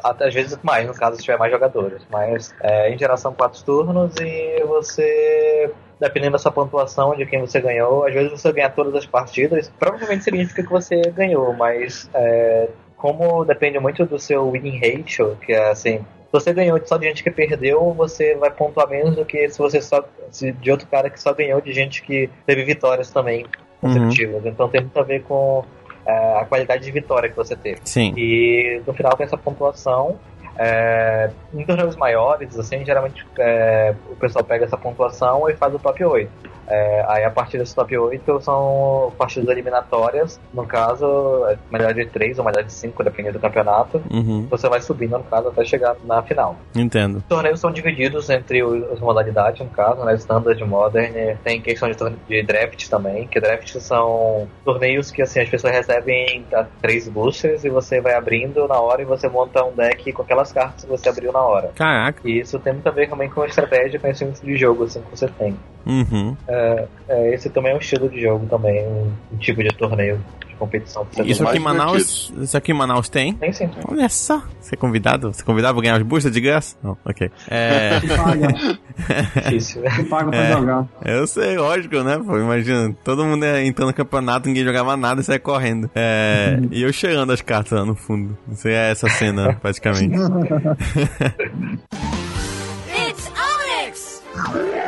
[0.04, 2.02] até às vezes mais, no caso, se tiver mais jogadores.
[2.10, 7.40] Mas, é, em geral, são quatro turnos e você dependendo da sua pontuação de quem
[7.40, 12.10] você ganhou, às vezes você ganha todas as partidas, provavelmente significa que você ganhou, mas
[12.12, 16.98] é, como depende muito do seu winning ratio, que é assim, se você ganhou só
[16.98, 20.04] de gente que perdeu, você vai pontuar menos do que se você só
[20.60, 23.46] de outro cara que só ganhou de gente que teve vitórias também
[23.82, 24.44] consecutivas.
[24.44, 24.50] Uhum.
[24.50, 25.66] Então tem muito a ver com
[26.06, 27.82] a qualidade de vitória que você teve.
[27.84, 28.14] Sim.
[28.18, 30.20] E no final tem essa pontuação.
[30.58, 35.80] É, em torneios maiores, assim, geralmente é, o pessoal pega essa pontuação e faz o
[35.80, 36.30] top 8.
[36.72, 41.06] É, aí a partir desse top 8 são partidas eliminatórias, no caso,
[41.50, 44.02] é melhor de 3 ou melhor de 5, dependendo do campeonato.
[44.10, 44.48] Uhum.
[44.50, 46.56] Você vai subindo, no caso, até chegar na final.
[46.74, 47.18] Entendo.
[47.18, 50.16] Os torneios são divididos entre as modalidades, no caso, né?
[50.16, 55.50] Standard, Modern, tem questão de, de draft também, que draft são torneios que assim, as
[55.50, 56.46] pessoas recebem
[56.82, 60.52] três boosters e você vai abrindo na hora e você monta um deck com aquelas
[60.52, 61.72] cartas que você abriu na hora.
[61.76, 62.22] Caraca.
[62.24, 65.02] E isso tem muito a ver também com a estratégia e conhecimento de jogo assim,
[65.02, 65.58] que você tem.
[65.86, 66.38] Uhum.
[66.48, 66.61] É,
[67.08, 70.56] é, esse também é um estilo de jogo também, um, um tipo de torneio de
[70.56, 71.06] competição.
[71.26, 73.34] Isso aqui, em Manaus, isso aqui em Manaus tem?
[73.34, 73.70] Tem sim.
[73.88, 75.34] Olha só, você é convidado?
[75.34, 76.76] Você é convidado pra ganhar os boosters de graça?
[76.84, 77.32] Não, ok.
[77.50, 78.00] É...
[78.00, 78.48] paga.
[79.44, 79.90] Difícil, né?
[80.10, 80.88] paga pra é, jogar.
[81.04, 82.18] Eu sei, lógico, né?
[82.18, 85.90] Pô, imagina, todo mundo entrando no campeonato, ninguém jogava nada e sai correndo.
[85.96, 86.70] É, uhum.
[86.72, 88.38] E eu cheirando as cartas lá no fundo.
[88.52, 90.16] Isso é essa cena, praticamente.
[92.94, 94.22] It's Onyx!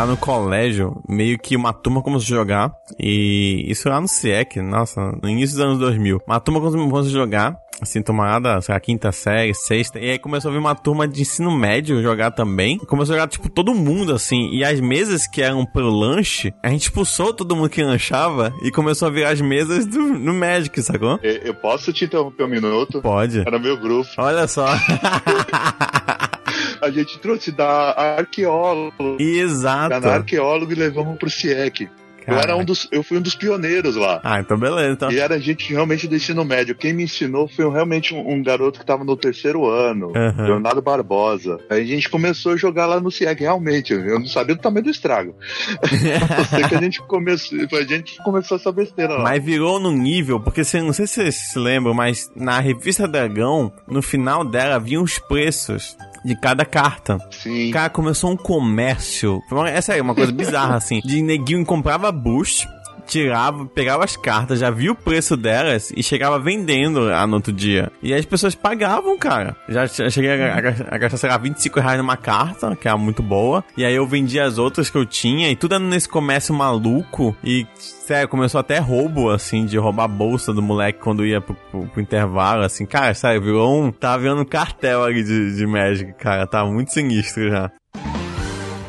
[0.00, 2.72] lá no colégio, meio que uma turma começou a jogar.
[2.98, 6.22] E isso lá no SIEC, nossa, no início dos anos 2000.
[6.26, 9.98] Uma turma começou a jogar, assim, tomada, sei lá, quinta série, sexta.
[9.98, 12.78] E aí começou a vir uma turma de ensino médio jogar também.
[12.78, 14.48] Começou a jogar, tipo, todo mundo, assim.
[14.52, 18.70] E as mesas que eram pro lanche, a gente expulsou todo mundo que lanchava e
[18.70, 21.18] começou a virar as mesas do, no Magic, sacou?
[21.22, 23.02] Eu, eu posso te interromper um minuto?
[23.02, 23.40] Pode.
[23.40, 24.08] Era meu grupo.
[24.16, 24.66] Olha só.
[26.82, 29.16] a gente trouxe da arqueólogo.
[29.18, 30.00] Exato.
[30.00, 31.88] Da arqueólogo e levamos pro CIEC.
[32.26, 34.20] Eu, era um dos, eu fui um dos pioneiros lá.
[34.22, 34.92] Ah, então beleza.
[34.92, 35.10] Então.
[35.10, 36.74] E era gente realmente do ensino médio.
[36.74, 40.44] Quem me ensinou foi realmente um, um garoto que estava no terceiro ano, uhum.
[40.44, 41.58] Leonardo Barbosa.
[41.68, 43.92] Aí a gente começou a jogar lá no CIEC, realmente.
[43.92, 45.34] Eu não sabia do tamanho do estrago.
[46.50, 49.22] sei que a gente começou, a gente começou essa besteira lá.
[49.22, 53.08] Mas virou no nível, porque você, não sei se vocês se lembram, mas na revista
[53.08, 57.18] Dragão, no final dela, vinham os preços de cada carta.
[57.30, 57.70] Sim.
[57.70, 59.42] Cara, começou um comércio.
[59.68, 61.00] Essa é uma coisa bizarra, assim.
[61.00, 62.68] De neguinho comprava boost
[63.10, 67.90] tirava, pegava as cartas, já via o preço delas e chegava vendendo no outro dia.
[68.00, 69.56] E as pessoas pagavam, cara.
[69.68, 70.58] Já cheguei a, a,
[70.94, 73.64] a gastar, sei lá, 25 reais numa carta, que era muito boa.
[73.76, 77.36] E aí eu vendia as outras que eu tinha e tudo nesse comércio maluco.
[77.42, 81.54] E sério, começou até roubo, assim, de roubar a bolsa do moleque quando ia pro,
[81.70, 82.86] pro, pro intervalo, assim.
[82.86, 83.90] Cara, sério, virou um.
[83.90, 86.46] Tava virando um cartel ali de, de Magic, cara.
[86.46, 87.70] Tava tá muito sinistro já.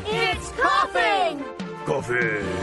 [0.06, 1.38] It's coughing!
[1.84, 2.61] Coughing!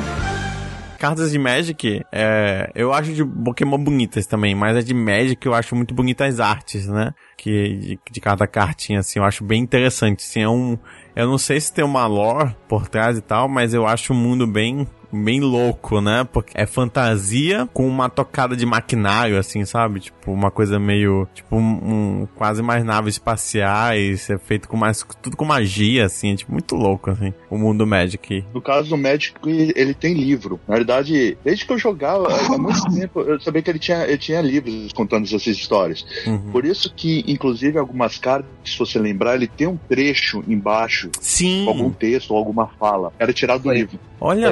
[1.00, 5.54] Cartas de Magic, é, eu acho de Pokémon bonitas também, mas a de Magic eu
[5.54, 7.14] acho muito bonitas as artes, né?
[7.38, 10.26] Que de, de cada cartinha, assim, eu acho bem interessante.
[10.26, 10.78] Assim, é um,
[11.16, 14.16] eu não sei se tem uma lore por trás e tal, mas eu acho o
[14.16, 16.28] mundo bem bem louco, né?
[16.32, 20.00] Porque é fantasia com uma tocada de maquinário, assim, sabe?
[20.00, 21.28] Tipo, uma coisa meio.
[21.34, 25.06] Tipo, um, um quase mais naves espaciais, é feito com mais.
[25.22, 28.46] Tudo com magia, assim, é, tipo, muito louco, assim, o mundo Magic.
[28.54, 30.60] No caso do Magic, ele tem livro.
[30.68, 34.18] Na verdade, desde que eu jogava, há muito tempo, eu sabia que ele tinha, ele
[34.18, 36.06] tinha livros contando essas histórias.
[36.26, 36.52] Uhum.
[36.52, 41.10] Por isso que, inclusive, algumas cartas, se você lembrar, ele tem um trecho embaixo.
[41.20, 41.68] Sim.
[41.68, 43.12] Algum texto ou alguma fala.
[43.18, 44.00] Era tirado do livro.
[44.22, 44.52] Olha,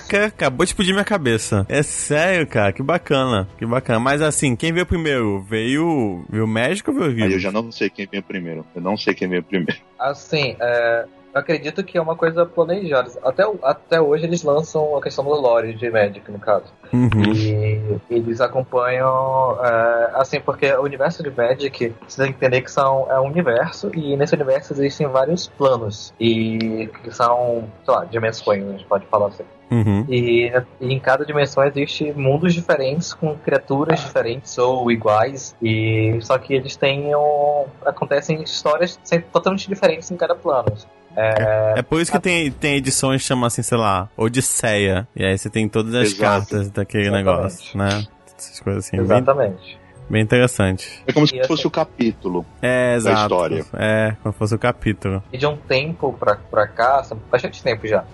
[0.00, 1.66] caraca, acabou de explodir minha cabeça.
[1.68, 4.00] É sério, cara, que bacana, que bacana.
[4.00, 5.42] Mas assim, quem veio primeiro?
[5.42, 8.64] Veio, veio o médico ou veio o Aí eu já não sei quem veio primeiro.
[8.74, 9.80] Eu não sei quem veio primeiro.
[9.98, 11.06] Assim, é,
[11.36, 13.10] eu acredito que é uma coisa planejada.
[13.22, 16.66] Até, até hoje eles lançam a questão do lore de Magic, no caso.
[16.92, 17.32] Uhum.
[17.34, 22.70] E eles acompanham, é, assim, porque o universo de Magic, você tem que entender que
[22.70, 28.04] são, é um universo, e nesse universo existem vários planos, e que são, sei lá,
[28.04, 29.44] dimensões, a gente pode falar assim.
[29.70, 30.04] Uhum.
[30.08, 36.38] E, e, em cada dimensão existe mundos diferentes com criaturas diferentes ou iguais e só
[36.38, 38.98] que eles têm um, acontecem histórias
[39.32, 40.72] totalmente diferentes em cada plano.
[41.16, 45.08] É, é por isso que tem, tem edições que chamam assim, sei lá, Odisseia.
[45.16, 46.20] E aí você tem todas as Exato.
[46.20, 47.24] cartas daquele Exatamente.
[47.26, 48.06] negócio, né?
[48.36, 48.98] Essas coisas assim.
[48.98, 49.64] Exatamente.
[49.64, 51.02] Bem, bem interessante.
[51.06, 53.16] É como se fosse assim, o capítulo é, exato.
[53.16, 53.64] da história.
[53.72, 55.22] É, como se fosse o capítulo.
[55.32, 58.04] E de um tempo pra, pra cá, bastante tempo já,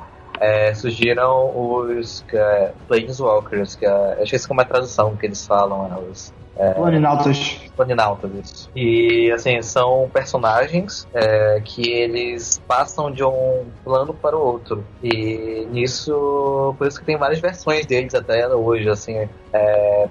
[0.42, 5.46] é, surgiram os é, Planeswalkers, que é, acho que como é a tradução que eles
[5.46, 7.60] falam, é, os é, Planinautas.
[7.76, 8.70] Planinautas, isso.
[8.76, 14.84] E, assim, são personagens é, que eles passam de um plano para o outro.
[15.02, 19.28] E nisso, por isso que tem várias versões deles até hoje, assim.
[19.52, 20.08] É,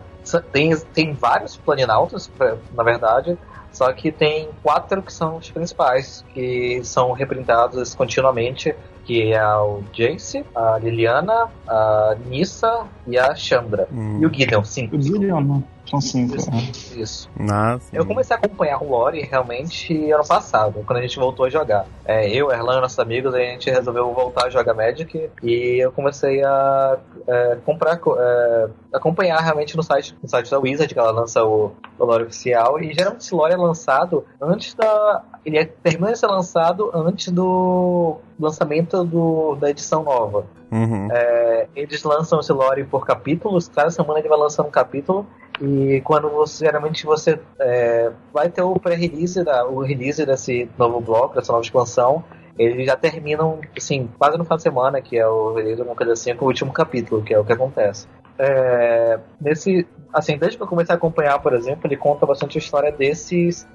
[0.52, 2.32] tem, tem vários planinautas,
[2.74, 3.38] na verdade,
[3.71, 9.81] Só que tem quatro que são os principais, que são reprintados continuamente, que é o
[9.93, 13.88] Jace, a Liliana, a Nissa e a Chandra.
[13.91, 14.19] Hum.
[14.21, 14.89] E o Gideon, sim.
[14.91, 15.63] O Gideon, né?
[15.91, 16.36] São cinco.
[16.36, 16.49] Isso.
[16.49, 16.99] é.
[17.01, 17.30] Isso.
[17.38, 17.95] Nossa.
[17.95, 21.86] Eu comecei a acompanhar o Lore realmente ano passado, quando a gente voltou a jogar.
[22.06, 26.43] É, eu, Erlan, nossos amigos, a gente resolveu voltar a jogar Magic e eu comecei
[26.43, 31.12] a é, comprar, co- é, acompanhar realmente no site, no site da Wizard, que ela
[31.12, 32.80] lança o, o Lore oficial.
[32.82, 35.23] E geralmente esse Lore é lançado antes da.
[35.45, 40.45] Ele é, termina de ser lançado antes do lançamento do, da edição nova.
[40.71, 41.10] Uhum.
[41.12, 45.25] É, eles lançam esse lore por capítulos, cada semana ele vai lançando um capítulo
[45.60, 51.36] e quando você geralmente você é, vai ter o pré-release, o release desse novo bloco,
[51.36, 52.24] dessa nova expansão,
[52.58, 56.14] eles já terminam assim, quase no final de semana, que é o release, alguma coisa
[56.14, 58.08] assim, com o último capítulo, que é o que acontece.
[58.38, 62.60] É, nesse, assim, desde que eu comecei a acompanhar, por exemplo, ele conta bastante a
[62.60, 63.68] história desses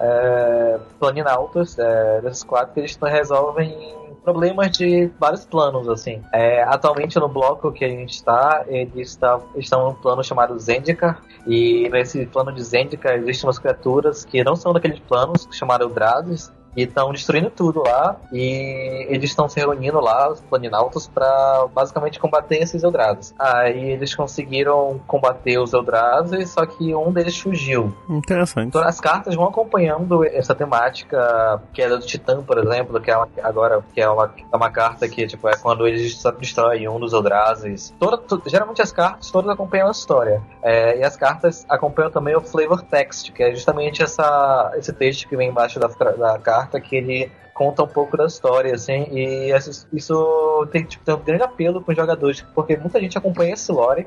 [0.00, 6.22] é, planinautas, é, desses quatro que eles resolvem problemas de vários planos, assim.
[6.32, 11.20] É, atualmente no bloco que a gente está, eles está, estão num plano chamado Zendikar,
[11.46, 16.52] e nesse plano de Zendikar existem umas criaturas que não são daqueles planos, chamados Drazes,
[16.76, 22.18] e estão destruindo tudo lá, e eles estão se reunindo lá, os planinautas, para basicamente
[22.18, 23.34] combater esses Eldrazi.
[23.38, 27.94] Aí eles conseguiram combater os Eldrazi, só que um deles fugiu.
[28.08, 28.68] Interessante.
[28.68, 33.16] Então as cartas vão acompanhando essa temática, que é do Titã, por exemplo, que é
[33.16, 36.98] uma, agora que é uma, é uma carta que tipo, é quando eles destroem um
[36.98, 37.92] dos Eldrazi.
[37.98, 40.42] Toda, geralmente as cartas todas acompanham a história.
[40.62, 45.28] É, e as cartas acompanham também o flavor text, que é justamente essa, esse texto
[45.28, 49.52] que vem embaixo da, da carta, que ele conta um pouco da história, assim, e
[49.52, 53.54] essa- isso tem, tipo, tem um grande apelo com os jogadores, porque muita gente acompanha
[53.54, 54.06] esse lore,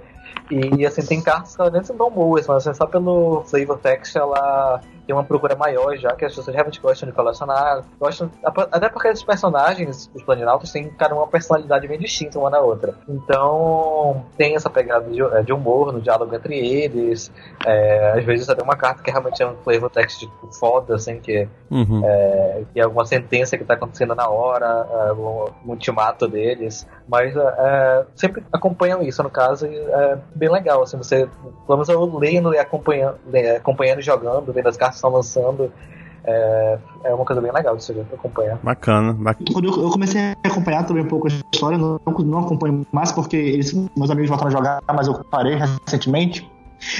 [0.50, 4.16] e assim, tem cartas que nem são tão boas, mas assim, só pelo flavor text
[4.16, 8.90] ela tem uma procura maior já, que as pessoas realmente gostam de colecionar, gostam, até
[8.90, 12.94] porque esses personagens, os planinautas, têm cada uma personalidade bem distinta uma da outra.
[13.08, 17.32] Então, tem essa pegada de, de humor no diálogo entre eles,
[17.66, 21.20] é, às vezes até uma carta que realmente é um flavor text tipo, foda, assim,
[21.22, 22.02] que Uhum.
[22.72, 27.36] que é alguma sentença que está acontecendo na hora, é, um um ultimato deles, mas
[27.36, 29.78] é, é, sempre acompanham isso, no caso, e
[30.17, 31.27] é bem legal, assim, você,
[31.65, 33.17] pelo menos eu lendo e acompanhando,
[33.56, 35.71] acompanhando e jogando, vendo as cartas que estão lançando,
[36.23, 38.60] é, é uma coisa bem legal de você acompanhar.
[38.62, 39.49] Bacana, bacana.
[39.53, 43.12] Quando eu, eu comecei a acompanhar também um pouco a história, não, não acompanho mais
[43.12, 46.49] porque eles, meus amigos voltaram a jogar, mas eu parei recentemente.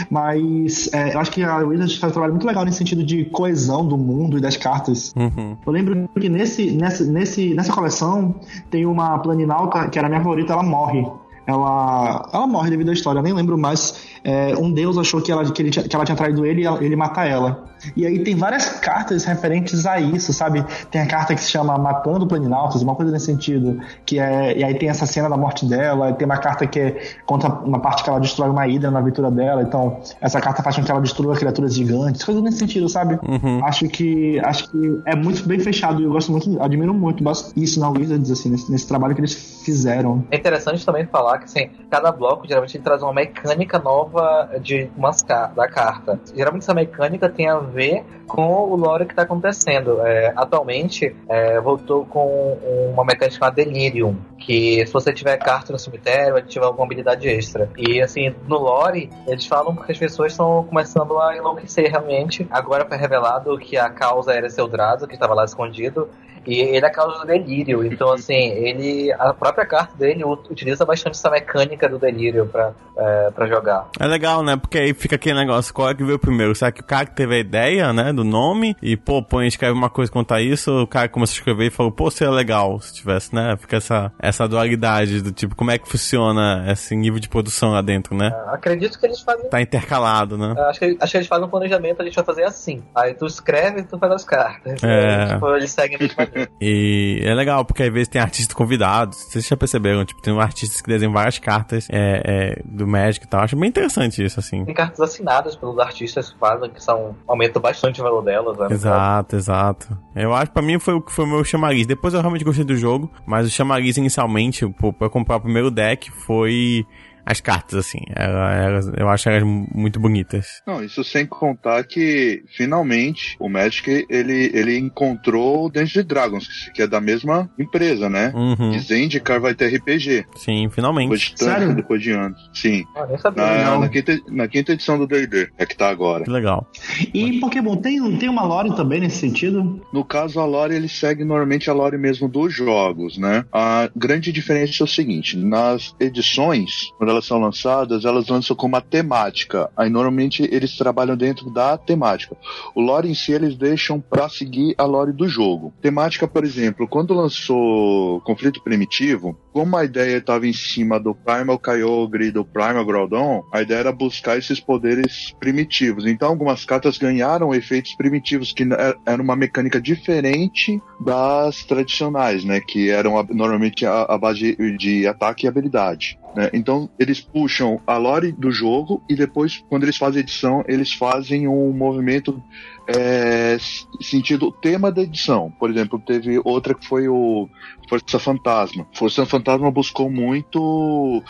[0.10, 3.26] Mas é, eu acho que a Wizards faz um trabalho muito legal nesse sentido de
[3.26, 5.14] coesão do mundo e das cartas.
[5.16, 5.56] Uhum.
[5.66, 8.36] Eu lembro que nesse, nessa, nesse, nessa coleção
[8.72, 11.06] tem uma planinauta que era a minha favorita, ela morre.
[11.48, 14.06] Ela, ela morre devido à história, eu nem lembro mais.
[14.24, 16.66] É, um deus achou que ela, que, ele, tinha- que ela tinha traído ele e
[16.66, 17.64] ela- ele mata ela.
[17.96, 20.66] E aí tem várias cartas referentes a isso, sabe?
[20.92, 23.80] Tem a carta que se chama Matando Planinautas, uma coisa nesse sentido.
[24.06, 27.00] Que é, e aí tem essa cena da morte dela, tem uma carta que é
[27.26, 29.62] conta uma parte que ela destrói uma hidra na aventura dela.
[29.62, 33.20] Então, essa carta faz com que ela destrua criaturas gigantes, coisa nesse sentido, sabe?
[33.26, 33.64] Uhum.
[33.64, 37.24] Acho que acho que é muito bem fechado e eu gosto muito, admiro muito
[37.56, 40.24] isso na Wizards, assim, nesse, nesse trabalho que eles fizeram.
[40.32, 45.22] É interessante também falar assim, cada bloco geralmente ele traz uma mecânica nova de umas
[45.22, 46.20] da carta.
[46.36, 50.02] Geralmente essa mecânica tem a ver com o lore que está acontecendo.
[50.06, 52.58] É, atualmente é, voltou com
[52.94, 57.70] uma mecânica chamada Delirium, que se você tiver carta no cemitério, tiver alguma habilidade extra.
[57.78, 62.48] E assim, no lore, eles falam que as pessoas estão começando a enlouquecer realmente.
[62.52, 66.10] Agora foi revelado que a causa era seu Drazo, que estava lá escondido.
[66.48, 67.86] E ele é a causa do delírio.
[67.86, 69.12] Então, assim, ele.
[69.20, 73.90] A própria carta dele utiliza bastante essa mecânica do delírio pra, é, pra jogar.
[74.00, 74.56] É legal, né?
[74.56, 76.56] Porque aí fica aquele negócio, qual é que veio primeiro?
[76.56, 79.74] Será que o cara que teve a ideia, né, do nome, e pô, põe, escreve
[79.74, 82.94] uma coisa contar isso, o cara começou a escrever e falou, pô, seria legal se
[82.94, 83.56] tivesse, né?
[83.58, 87.82] Fica essa, essa dualidade do tipo, como é que funciona esse nível de produção lá
[87.82, 88.32] dentro, né?
[88.48, 89.50] Acredito que eles fazem.
[89.50, 90.56] Tá intercalado, né?
[90.70, 92.82] Acho que, acho que eles fazem um planejamento, a gente vai fazer assim.
[92.96, 94.82] Aí tu escreve e tu faz as cartas.
[94.84, 95.34] É.
[95.34, 96.37] Tipo, eles seguem a mesma linha.
[96.62, 99.18] E é legal, porque às vezes tem artistas convidados.
[99.18, 103.30] Vocês já perceberam, tipo, tem artistas que desenham várias cartas é, é, do Magic e
[103.30, 103.42] tal.
[103.42, 104.66] Acho bem interessante isso, assim.
[104.66, 108.58] Tem cartas assinadas pelos artistas que fazem, que são, aumentam bastante o valor delas.
[108.58, 108.68] Né?
[108.72, 109.98] Exato, exato.
[110.16, 111.86] Eu acho que pra mim foi o que foi o meu chamariz.
[111.86, 115.72] Depois eu realmente gostei do jogo, mas o chamariz inicialmente, pô, pra comprar o primeiro
[115.72, 116.86] deck, foi
[117.28, 118.00] as cartas, assim.
[118.16, 120.62] Elas, eu acho elas muito bonitas.
[120.66, 126.82] Não, isso sem contar que, finalmente, o Magic, ele, ele encontrou o Dungeons Dragons, que
[126.82, 128.32] é da mesma empresa, né?
[128.34, 128.72] Uhum.
[128.74, 130.26] E Zendikar vai ter RPG.
[130.38, 131.10] Sim, finalmente.
[131.10, 131.76] Depois de tanto, Sério?
[131.76, 132.50] depois de anos.
[132.54, 132.86] Sim.
[132.96, 133.44] Ah, sabia.
[133.44, 136.24] Na, na, quinta, na quinta edição do D&D, é que tá agora.
[136.24, 136.66] Que legal.
[137.14, 139.86] E em Pokémon tem, tem uma lore também nesse sentido?
[139.92, 143.44] No caso, a lore, ele segue normalmente a lore mesmo dos jogos, né?
[143.52, 148.68] A grande diferença é o seguinte, nas edições, quando elas são lançadas, elas lançam com
[148.68, 149.70] uma temática.
[149.76, 152.38] Aí, normalmente, eles trabalham dentro da temática.
[152.76, 155.74] O lore em si, eles deixam pra seguir a lore do jogo.
[155.82, 161.58] Temática, por exemplo, quando lançou Conflito Primitivo, como a ideia estava em cima do Primal
[161.58, 166.06] Kyogre e do Primal Groudon, a ideia era buscar esses poderes primitivos.
[166.06, 168.64] Então, algumas cartas ganharam efeitos primitivos, que
[169.06, 172.60] era uma mecânica diferente das tradicionais, né?
[172.60, 176.20] Que eram normalmente a, base de ataque e habilidade.
[176.36, 176.50] Né?
[176.54, 181.48] Então, eles puxam a lore do jogo e depois, quando eles fazem edição, eles fazem
[181.48, 182.42] um movimento
[182.88, 183.58] é,
[184.02, 185.52] sentido tema da edição.
[185.60, 187.50] Por exemplo, teve outra que foi o
[187.90, 188.88] Força Fantasma.
[188.94, 191.24] Força Fantasma buscou muito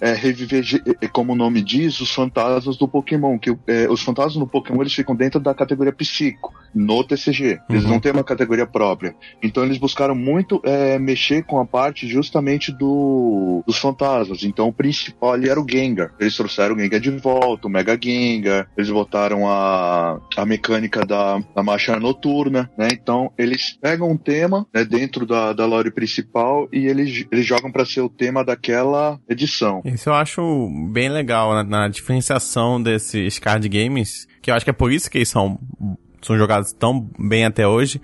[0.00, 3.38] é, reviver, ge- é, como o nome diz, os fantasmas do Pokémon.
[3.38, 7.58] Que é, os fantasmas do Pokémon eles ficam dentro da categoria psico, no TCG.
[7.68, 7.90] Eles Uhum.
[7.90, 9.14] não têm uma categoria própria.
[9.42, 14.42] Então eles buscaram muito é, mexer com a parte justamente do, dos fantasmas.
[14.44, 16.12] Então o principal ali era o Gengar.
[16.20, 18.68] Eles trouxeram o Gengar de volta, o Mega Gengar.
[18.76, 22.88] Eles botaram a, a mecânica da, da marcha noturna, né?
[22.92, 27.70] Então eles pegam um tema né, dentro da, da lore principal e eles, eles jogam
[27.72, 29.80] para ser o tema daquela edição.
[29.94, 34.70] Isso eu acho bem legal na, na diferenciação desses card games, que eu acho que
[34.70, 35.58] é por isso que eles são,
[36.22, 38.00] são jogados tão bem até hoje,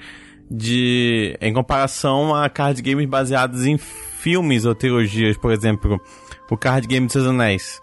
[0.51, 6.01] de em comparação a card games baseados em filmes ou trilogias, por exemplo,
[6.51, 7.81] o card game dos Seus Anéis.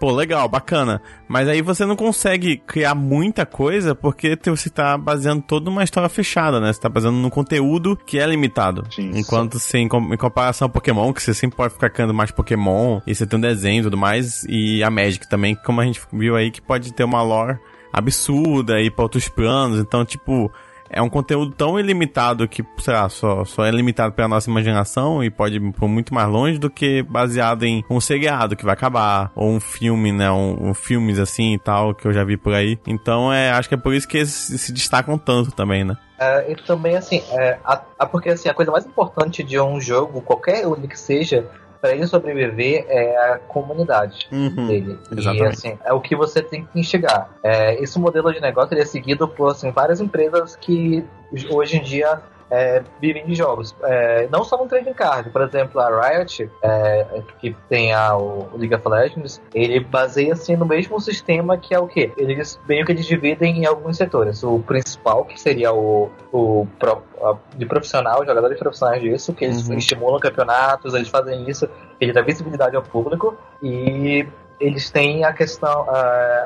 [0.00, 1.00] Pô, legal, bacana.
[1.28, 6.08] Mas aí você não consegue criar muita coisa porque você tá baseando toda uma história
[6.08, 6.72] fechada, né?
[6.72, 8.82] Você tá baseando num conteúdo que é limitado.
[8.90, 9.12] Sim.
[9.14, 12.30] Enquanto você, em, com- em comparação ao Pokémon, que você sempre pode ficar criando mais
[12.30, 15.84] Pokémon, e você tem um desenho e tudo mais, e a Magic também, como a
[15.84, 17.56] gente viu aí, que pode ter uma lore
[17.92, 19.78] absurda e pra outros planos.
[19.78, 20.52] Então, tipo,
[20.94, 25.22] é um conteúdo tão ilimitado que, sei lá, só, só é limitado pela nossa imaginação
[25.22, 28.74] e pode ir por muito mais longe do que baseado em um seriado que vai
[28.74, 30.30] acabar, ou um filme, né?
[30.30, 32.78] Um, um filmes assim e tal, que eu já vi por aí.
[32.86, 35.96] Então, é, acho que é por isso que eles se destacam tanto também, né?
[36.18, 39.80] É, e também, assim, é, a- a- porque assim, a coisa mais importante de um
[39.80, 41.44] jogo, qualquer ele que seja,
[41.84, 44.66] para ele sobreviver é a comunidade Uhum.
[44.68, 44.98] dele.
[45.14, 45.46] E exatamente.
[45.48, 47.28] assim, é o que você tem que enxergar.
[47.42, 51.04] É, esse modelo de negócio ele é seguido por assim, várias empresas que
[51.50, 53.74] hoje em dia é, vivem de jogos.
[53.82, 57.06] É, não só no trading card, por exemplo, a Riot, é,
[57.40, 61.78] que tem a, o League of Legends, ele baseia assim no mesmo sistema que é
[61.78, 62.12] o quê?
[62.16, 64.42] Eles meio que eles dividem em alguns setores.
[64.42, 69.68] O principal, que seria o, o pro- a- de profissional, jogadores profissionais disso, que eles
[69.68, 69.78] Uhum.
[69.78, 71.68] estimulam campeonatos, eles fazem isso,
[72.00, 74.26] ele dá visibilidade ao público e
[74.60, 75.86] eles têm a questão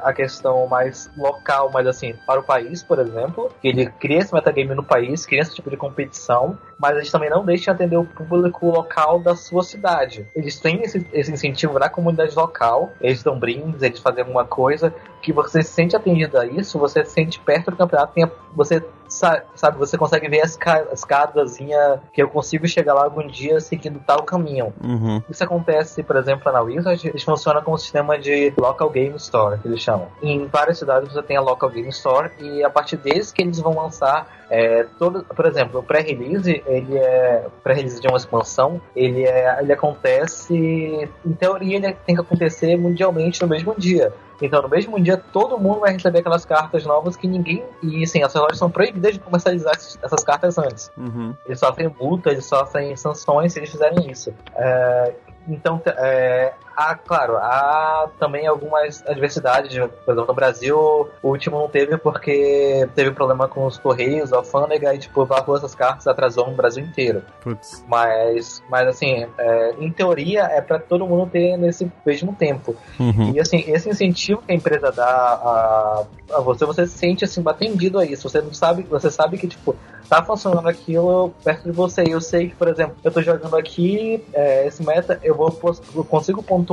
[0.02, 4.74] a, questão mais local, mas assim, para o país, por exemplo, ele cria esse metagame
[4.74, 8.04] no país, cria esse tipo de competição, mas eles também não deixam de atender o
[8.04, 10.26] público local da sua cidade.
[10.34, 14.92] Eles têm esse, esse incentivo na comunidade local, eles dão brindes, eles fazem alguma coisa
[15.22, 18.82] que você se sente atendido a isso, você se sente perto do campeonato, tem você
[19.08, 23.60] sabe, você consegue ver a esca- a escadazinha que eu consigo chegar lá algum dia
[23.60, 24.72] seguindo tal caminho.
[24.82, 25.22] Uhum.
[25.28, 29.58] Isso acontece, por exemplo, na Wizard, eles funcionam com um sistema de Local Game Store,
[29.58, 30.08] que eles chamam.
[30.22, 33.58] Em várias cidades você tem a Local Game Store e a partir deles que eles
[33.60, 39.24] vão lançar é, todo, por exemplo, o pré-release, ele é pré-release de uma expansão, ele
[39.24, 44.12] é, ele acontece, em teoria ele tem que acontecer mundialmente no mesmo dia.
[44.40, 47.64] Então, no mesmo dia, todo mundo vai receber aquelas cartas novas que ninguém.
[47.82, 50.90] E, assim, as lojas são proibidas de comercializar essas cartas antes.
[50.96, 51.34] Uhum.
[51.44, 54.32] Eles sofrem multa, eles sofrem sanções se eles fizerem isso.
[54.54, 55.14] É,
[55.48, 59.70] então, é, há, claro, há também algumas adversidades.
[59.70, 60.78] de- Por exemplo, no Brasil,
[61.22, 65.56] o último não teve porque teve problema com os Correios, a alfândega, e, tipo, barrou
[65.56, 67.22] essas cartas, atrasou no Brasil inteiro.
[67.40, 67.84] Putz.
[67.88, 72.76] Mas, mas assim, é, em teoria, é para todo mundo ter nesse mesmo tempo.
[73.00, 73.32] Uhum.
[73.34, 76.04] E assim, esse incentivo que a empresa dá a,
[76.34, 78.28] a você, você se sente assim, atendido a isso.
[78.28, 79.74] Você não sabe, você sabe que, tipo,
[80.08, 82.04] tá funcionando aquilo perto de você.
[82.04, 85.48] E eu sei que, por exemplo, eu tô jogando aqui, é, esse meta, eu vou
[85.94, 86.67] eu consigo pontuar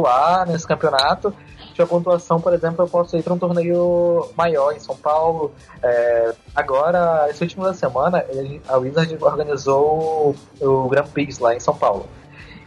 [0.48, 1.34] nesse campeonato.
[1.76, 5.52] Se a pontuação, por exemplo, eu posso ir para um torneio maior em São Paulo.
[5.84, 8.24] É, agora, esse último da semana,
[8.68, 12.08] a Wizard organizou o, o Grand Prix lá em São Paulo.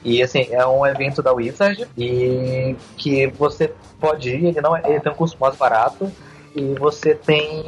[0.04, 4.82] E assim, é um evento da Wizard e que você pode ir, ele não é,
[4.84, 6.10] ele tem um custo mais barato
[6.58, 7.64] e você tem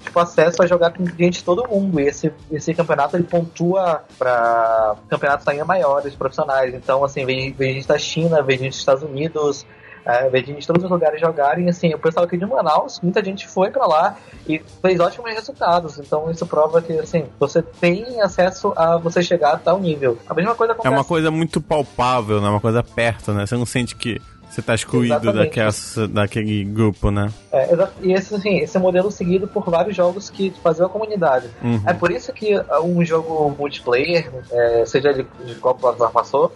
[0.00, 2.00] tipo, acesso a jogar com gente de todo mundo.
[2.00, 6.74] E esse, esse campeonato ele pontua para campeonatos ainda maiores, profissionais.
[6.74, 9.66] Então, assim, vem, vem gente da China, vem gente dos Estados Unidos,
[10.04, 11.68] é, vem gente de todos os lugares jogarem.
[11.68, 14.16] Assim, o pessoal aqui de Manaus, muita gente foi para lá
[14.46, 15.98] e fez ótimos resultados.
[15.98, 20.18] Então, isso prova que, assim, você tem acesso a você chegar a tal nível.
[20.28, 20.94] A mesma coisa acontece...
[20.94, 22.48] É uma coisa muito palpável, né?
[22.48, 23.46] Uma coisa perto, né?
[23.46, 24.20] Você não sente que
[24.54, 25.72] você tá excluído daquela,
[26.08, 27.28] daquele grupo, né?
[27.50, 27.68] É,
[28.00, 31.48] e esse, assim, esse é modelo seguido por vários jogos que faziam a comunidade.
[31.62, 31.82] Uhum.
[31.84, 36.52] É por isso que um jogo multiplayer, é, seja de, de qual plataforma passou,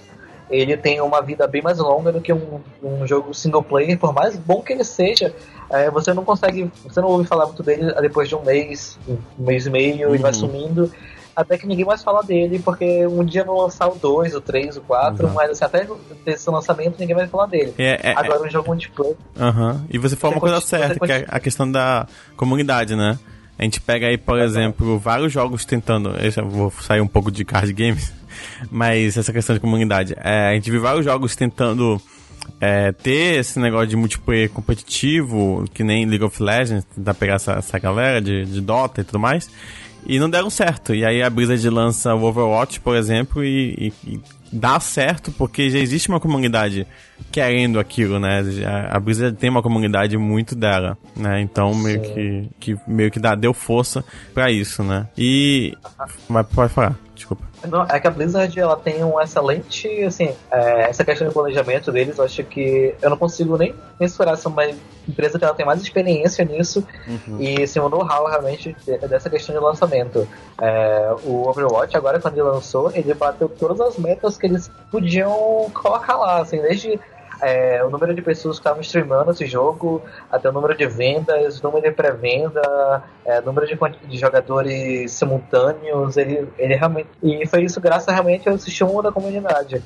[0.49, 4.15] ele tem uma vida bem mais longa do que um, um jogo single player, por
[4.15, 5.35] mais bom que ele seja,
[5.69, 9.45] é, você não consegue, você não ouve falar muito dele depois de um mês, um
[9.45, 10.15] mês e meio, uhum.
[10.15, 10.91] e vai sumindo
[11.39, 14.77] até que ninguém mais fala dele, porque um dia vão lançar o 2, o 3,
[14.77, 15.35] o 4, uhum.
[15.35, 15.87] mas assim, até
[16.27, 17.73] esse lançamento ninguém vai falar dele.
[17.79, 18.49] É, é, Agora é...
[18.49, 19.15] um jogo multiplayer.
[19.39, 19.71] Aham.
[19.71, 19.87] Uhum.
[19.89, 23.17] E você falou uma coisa certa, que é a questão da comunidade, né?
[23.57, 26.11] A gente pega aí, por exemplo, vários jogos tentando.
[26.11, 28.13] Eu vou sair um pouco de card games,
[28.69, 30.17] mas essa questão de comunidade.
[30.19, 32.03] É, a gente viu vários jogos tentando
[32.61, 37.53] é, ter esse negócio de multiplayer competitivo, que nem League of Legends, tentar pegar essa,
[37.53, 39.49] essa galera de, de Dota e tudo mais
[40.07, 40.95] e não deram certo.
[40.95, 44.21] E aí a Blizzard lança o Overwatch, por exemplo, e, e, e
[44.53, 46.87] dá certo porque já existe uma comunidade
[47.31, 48.43] querendo aquilo, né?
[48.91, 51.41] A Blizzard tem uma comunidade muito dela, né?
[51.41, 55.07] Então meio que, que meio que dá, deu força para isso, né?
[55.17, 55.75] E
[56.29, 57.48] mas pode falar, desculpa.
[57.67, 61.91] Não, é que a Blizzard ela tem um excelente, assim, é, essa questão de planejamento
[61.91, 64.65] deles, eu acho que eu não consigo nem mensurar se é uma
[65.09, 67.41] empresa que ela tem mais experiência nisso uhum.
[67.41, 68.77] e assim, o know-how realmente
[69.09, 70.29] dessa questão de lançamento.
[70.61, 75.71] É, o Overwatch, agora quando ele lançou, ele bateu todas as metas que eles podiam
[75.75, 76.99] colocar lá, assim, desde
[77.41, 81.61] é, o número de pessoas que estavam streamando esse jogo, até o número de vendas,
[81.63, 83.79] número de pré-venda, é, número de,
[84.09, 87.09] de, jogadores simultâneos, ele, ele realmente.
[87.23, 89.83] E foi isso graças a realmente ao estímulo da comunidade.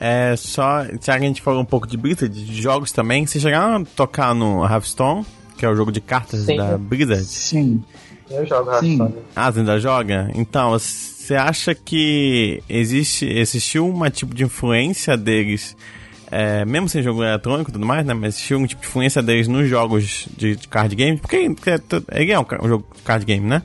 [0.00, 0.84] É só.
[1.00, 4.34] Se a gente falou um pouco de Blizzard, de jogos também, vocês chegaram a tocar
[4.34, 5.24] no Hearthstone,
[5.56, 6.56] que é o jogo de cartas Sim.
[6.56, 7.24] da Blizzard?
[7.24, 7.82] Sim.
[8.30, 9.14] Eu jogo Hearthstone.
[9.34, 10.30] Ah, você ainda joga?
[10.34, 15.76] Então, você acha que existe, existiu uma tipo de influência deles
[16.30, 18.14] é, mesmo sem jogo eletrônico e tudo mais, né?
[18.14, 21.36] Mas existia um tipo de influência deles nos jogos de, de card game, porque
[22.12, 23.62] ele é um, um, jogo de card game, né?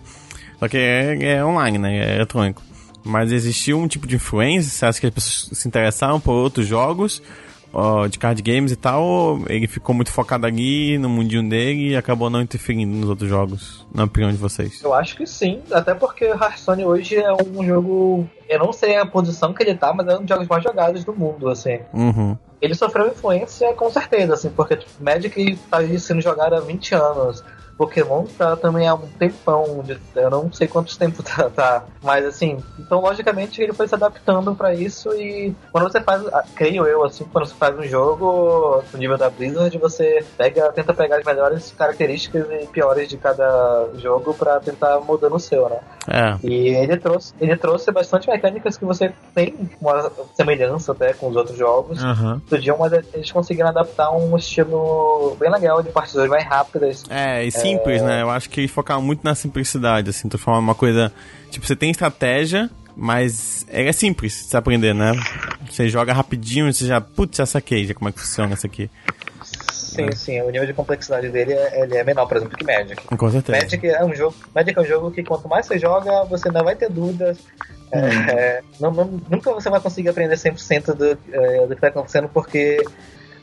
[0.60, 1.98] Só que é, é online, né?
[1.98, 2.62] É eletrônico.
[3.04, 6.66] Mas existiu um tipo de influência, você acha que as pessoas se interessaram por outros
[6.66, 7.22] jogos
[8.10, 12.30] de card games e tal, ele ficou muito focado ali no mundinho dele e acabou
[12.30, 14.82] não interferindo nos outros jogos, na opinião de vocês?
[14.84, 18.30] Eu acho que sim, até porque Hearthstone hoje é um jogo.
[18.48, 21.04] Eu não sei a posição que ele tá, mas é um dos jogos mais jogados
[21.04, 21.80] do mundo, assim.
[21.92, 22.38] Uhum.
[22.64, 27.44] Ele sofreu influência com certeza, assim, porque Magic tá sendo jogado há 20 anos.
[27.84, 32.26] Pokémon tá também há um tempão, de, eu não sei quantos tempos tá, tá, mas
[32.26, 36.86] assim, então logicamente ele foi se adaptando para isso e quando você faz, ah, creio
[36.86, 41.18] eu, assim, quando você faz um jogo no nível da Blizzard, você pega, tenta pegar
[41.18, 45.80] as melhores características e piores de cada jogo para tentar mudar no seu, né?
[46.08, 46.38] É.
[46.44, 51.36] E ele trouxe, ele trouxe bastante mecânicas que você tem uma semelhança até com os
[51.36, 52.42] outros jogos uhum.
[52.50, 57.04] do dia, mas eles conseguiram adaptar um estilo bem legal de partidas mais rápidas.
[57.10, 58.06] É, e simples, é...
[58.06, 58.22] né?
[58.22, 61.12] Eu acho que eles focavam muito na simplicidade, assim, falando uma coisa.
[61.50, 65.14] Tipo, você tem estratégia, mas é simples de se aprender, né?
[65.70, 68.66] Você joga rapidinho e você já, putz, já saquei já como é que funciona isso
[68.66, 68.90] aqui.
[69.94, 73.04] Sim, sim, o nível de complexidade dele é, ele é menor, por exemplo, que Magic.
[73.06, 73.60] Com certeza.
[73.60, 76.64] Magic é um jogo, Magic é um jogo que quanto mais você joga, você não
[76.64, 77.38] vai ter dúvidas.
[77.92, 78.30] É, hum.
[78.30, 82.28] É, não, não, nunca você vai conseguir aprender 100% do, é, do que está acontecendo,
[82.28, 82.84] porque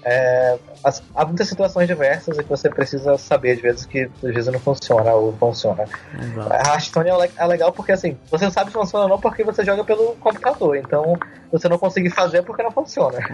[0.04, 4.34] é, as, há muitas situações diversas e que você precisa saber, às vezes, que às
[4.34, 5.84] vezes não funciona ou funciona.
[6.18, 6.52] Exato.
[6.52, 9.44] A Hearthstone é, é legal porque, assim, você não sabe se funciona ou não porque
[9.44, 10.76] você joga pelo computador.
[10.76, 11.18] Então,
[11.52, 13.18] você não consegue fazer porque não funciona.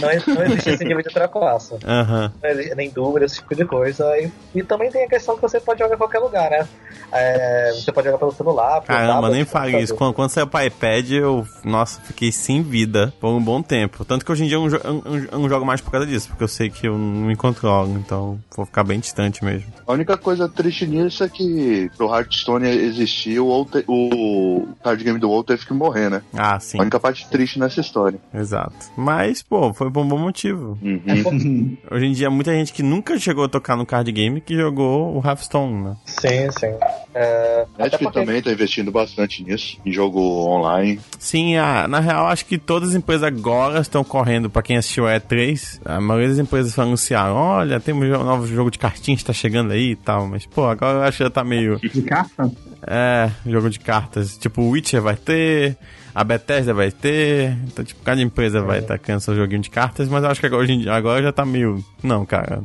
[0.00, 1.74] não, não, existe esse nível de trapaço.
[1.74, 2.74] Uhum.
[2.76, 4.04] Nem dúvida, esse tipo de coisa.
[4.18, 6.66] E, e, também tem a questão que você pode jogar em qualquer lugar, né?
[7.12, 8.80] É, você pode jogar pelo celular.
[8.82, 9.94] Pelo Caramba, tablet, nem fale isso.
[9.94, 14.04] Quando, quando saiu para iPad, eu, nossa, fiquei sem vida por um bom tempo.
[14.04, 16.48] Tanto que hoje em dia eu não, jogo jogo mais por causa disso, porque eu
[16.48, 19.72] sei que eu não me controlo, então vou ficar bem distante mesmo.
[19.86, 25.02] A única coisa triste nisso é que pro Hearthstone existir, o, WoW te- o card
[25.04, 26.22] game do WoW teve que morrer, né?
[26.36, 26.78] Ah, sim.
[26.78, 28.18] A única parte triste nessa história.
[28.34, 28.74] Exato.
[28.96, 30.78] Mas, pô, foi por um bom motivo.
[30.82, 31.76] Uhum.
[31.90, 35.16] Hoje em dia, muita gente que nunca chegou a tocar no card game que jogou
[35.18, 35.96] o Hearthstone, né?
[36.06, 36.72] Sim, sim.
[37.14, 40.98] É, Magic porque- também tá investindo bastante nisso, em jogo online.
[41.18, 45.06] Sim, a, na real, acho que todas as empresas agora estão correndo, pra quem assistiu
[45.06, 45.51] a E3,
[45.84, 49.72] a maioria das empresas anunciaram, olha, temos um novo jogo de cartinhas que tá chegando
[49.72, 51.78] aí e tal, mas, pô, agora eu acho que já tá meio...
[51.78, 52.50] De carta?
[52.86, 54.36] É, jogo de cartas.
[54.36, 55.76] Tipo, o Witcher vai ter,
[56.14, 57.56] a Bethesda vai ter.
[57.66, 60.46] Então, tipo, cada empresa vai estar tá seu joguinho de cartas, mas eu acho que
[60.46, 61.84] agora, hoje em dia- agora já tá meio.
[62.02, 62.62] Não, cara.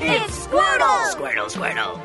[0.00, 1.12] It's Squirtle!
[1.12, 2.00] Squirtle, Squirtle.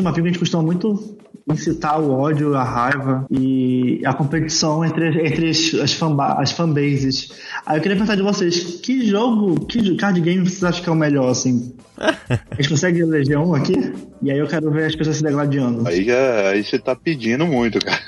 [0.00, 1.18] Uma pica a gente costuma muito
[1.50, 7.30] incitar o ódio, a raiva e a competição entre, entre as, as, fanba- as fanbases.
[7.66, 10.92] Aí eu queria perguntar de vocês, que jogo, que card game vocês acham que é
[10.92, 11.74] o melhor, assim?
[11.98, 13.92] A gente consegue eleger um aqui?
[14.22, 15.86] E aí eu quero ver as pessoas se degladiando.
[15.88, 17.98] Aí, é, aí você tá pedindo muito, cara.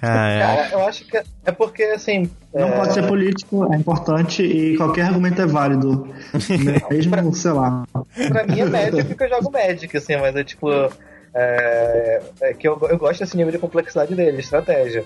[0.00, 0.40] Ah, é.
[0.40, 2.28] Cara, eu acho que é porque, assim.
[2.52, 6.08] Não é, pode ser político, é importante e qualquer argumento é válido.
[6.90, 7.84] Mesmo, sei lá.
[8.28, 10.68] Pra mim é Magic que eu jogo Magic, assim, mas é tipo.
[11.34, 15.04] É, é que eu, eu gosto desse nível de complexidade dele, estratégia.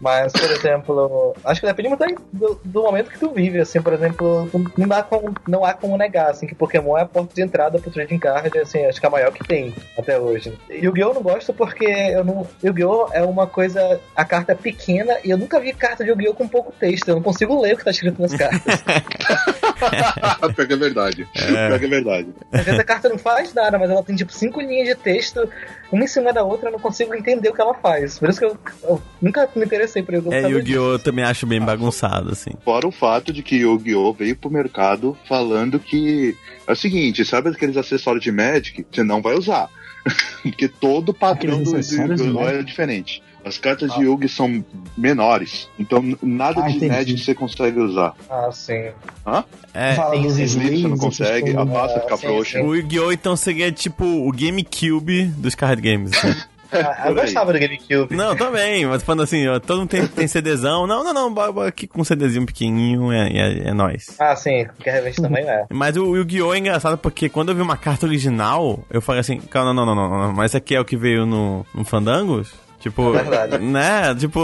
[0.00, 3.94] Mas, por exemplo, acho que depende muito do, do momento que tu vive, assim, por
[3.94, 7.42] exemplo, não, dá como, não há como negar, assim, que Pokémon é a porta de
[7.42, 10.56] entrada pro trading card, assim, acho que é a maior que tem até hoje.
[10.68, 11.14] Yu-Gi-Oh!
[11.14, 12.46] não gosto porque eu não.
[12.62, 13.08] Yu-Gi-Oh!
[13.12, 13.98] é uma coisa.
[14.14, 16.34] A carta é pequena e eu nunca vi carta de Yu-Gi-Oh!
[16.34, 18.84] com pouco texto, eu não consigo ler o que tá escrito nas cartas.
[20.54, 21.28] Pior que é verdade.
[21.32, 22.28] Pior que é verdade.
[22.52, 25.48] Às vezes a carta não faz nada, mas ela tem tipo cinco linhas de texto,
[25.92, 28.18] uma em cima da outra, eu não consigo entender o que ela faz.
[28.18, 30.32] Por isso que eu, eu nunca me interessei por Yu-Gi-Oh!
[30.32, 30.92] É, Yu-Gi-Oh!
[30.92, 32.50] eu também acho bem bagunçado, assim.
[32.64, 34.12] Fora o fato de que Yu-Gi-Oh!
[34.12, 38.86] veio pro mercado falando que é o seguinte, sabe aqueles acessórios de Magic?
[38.90, 39.68] Você não vai usar.
[40.42, 42.48] Porque todo padrão do Yu-Gi-Oh!
[42.48, 43.22] é diferente.
[43.46, 44.64] As cartas de Yu-Gi são
[44.98, 46.92] menores, então nada Ah, de entendi.
[46.92, 48.12] Magic você consegue usar.
[48.28, 48.90] Ah, sim.
[49.72, 49.94] É.
[49.94, 52.58] Fala dos Sleep você não consegue, a massa fica sim, frouxa.
[52.58, 52.64] sim.
[52.66, 53.12] O Yu-Gi-Oh!
[53.12, 56.10] então seria tipo o GameCube dos card games.
[56.12, 56.34] assim.
[56.72, 57.26] Ah, eu Por aí.
[57.26, 58.16] gostava do GameCube.
[58.16, 60.84] não, também, mas falando assim, ó, todo mundo tem, tem CDzão.
[60.84, 64.16] Não, não, não, bora, bora aqui com um CDzinho pequenininho, é, é, é nóis.
[64.18, 65.64] Ah, sim, porque a revista também é.
[65.70, 66.52] Mas o Yu-Gi-Oh!
[66.52, 69.94] é engraçado porque quando eu vi uma carta original, eu falei assim, calma, não, não,
[69.94, 72.52] não, não, não, mas esse aqui é o que veio no, no Fandangos?
[72.86, 73.58] Tipo, É verdade.
[73.58, 74.14] né?
[74.14, 74.40] Tipo,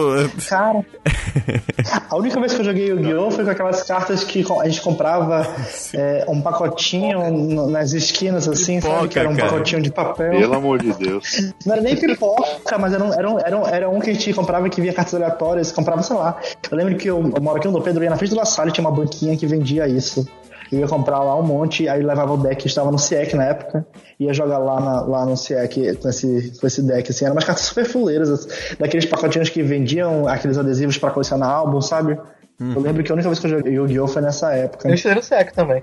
[0.49, 0.84] Cara,
[2.11, 3.30] a única vez que eu joguei Yu-Gi-Oh!
[3.30, 5.47] foi com aquelas cartas que a gente comprava
[5.95, 8.95] é, um pacotinho n- nas esquinas, assim, sabe?
[8.95, 9.49] Pipoca, Que era um cara.
[9.51, 10.30] pacotinho de papel.
[10.32, 11.53] Pelo amor de Deus.
[11.64, 14.12] Não era nem pipoca, mas era um, era, um, era, um, era um que a
[14.12, 16.36] gente comprava que via cartas aleatórias, comprava, sei lá.
[16.68, 18.72] Eu lembro que eu, eu moro aqui no Pedro, ia na frente do La Salle,
[18.72, 20.26] tinha uma banquinha que vendia isso.
[20.73, 23.87] Eu ia comprar lá um monte, aí levava o deck, estava no CIEC na época,
[24.18, 27.27] ia jogar lá, na, lá no CIEC com esse, com esse deck, assim.
[27.27, 28.49] Eram umas cartas super fuleiras, assim,
[28.79, 32.18] daqueles pacotinhos que vendiam aqueles adesivos pra colecionar álbum, sabe?
[32.59, 34.07] Eu lembro que a única vez que eu joguei Yu-Gi-Oh!
[34.07, 34.89] foi nessa época.
[34.89, 35.83] Eu estudei no SEC também.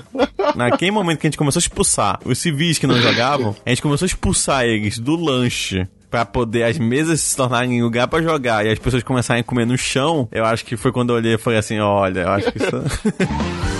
[0.54, 3.80] naquele momento que a gente começou a expulsar os civis que não jogavam, a gente
[3.80, 5.86] começou a expulsar eles do lanche.
[6.10, 9.66] Pra poder as mesas se tornarem lugar pra jogar e as pessoas começarem a comer
[9.66, 12.50] no chão, eu acho que foi quando eu olhei e falei assim: olha, eu acho
[12.50, 12.70] que isso.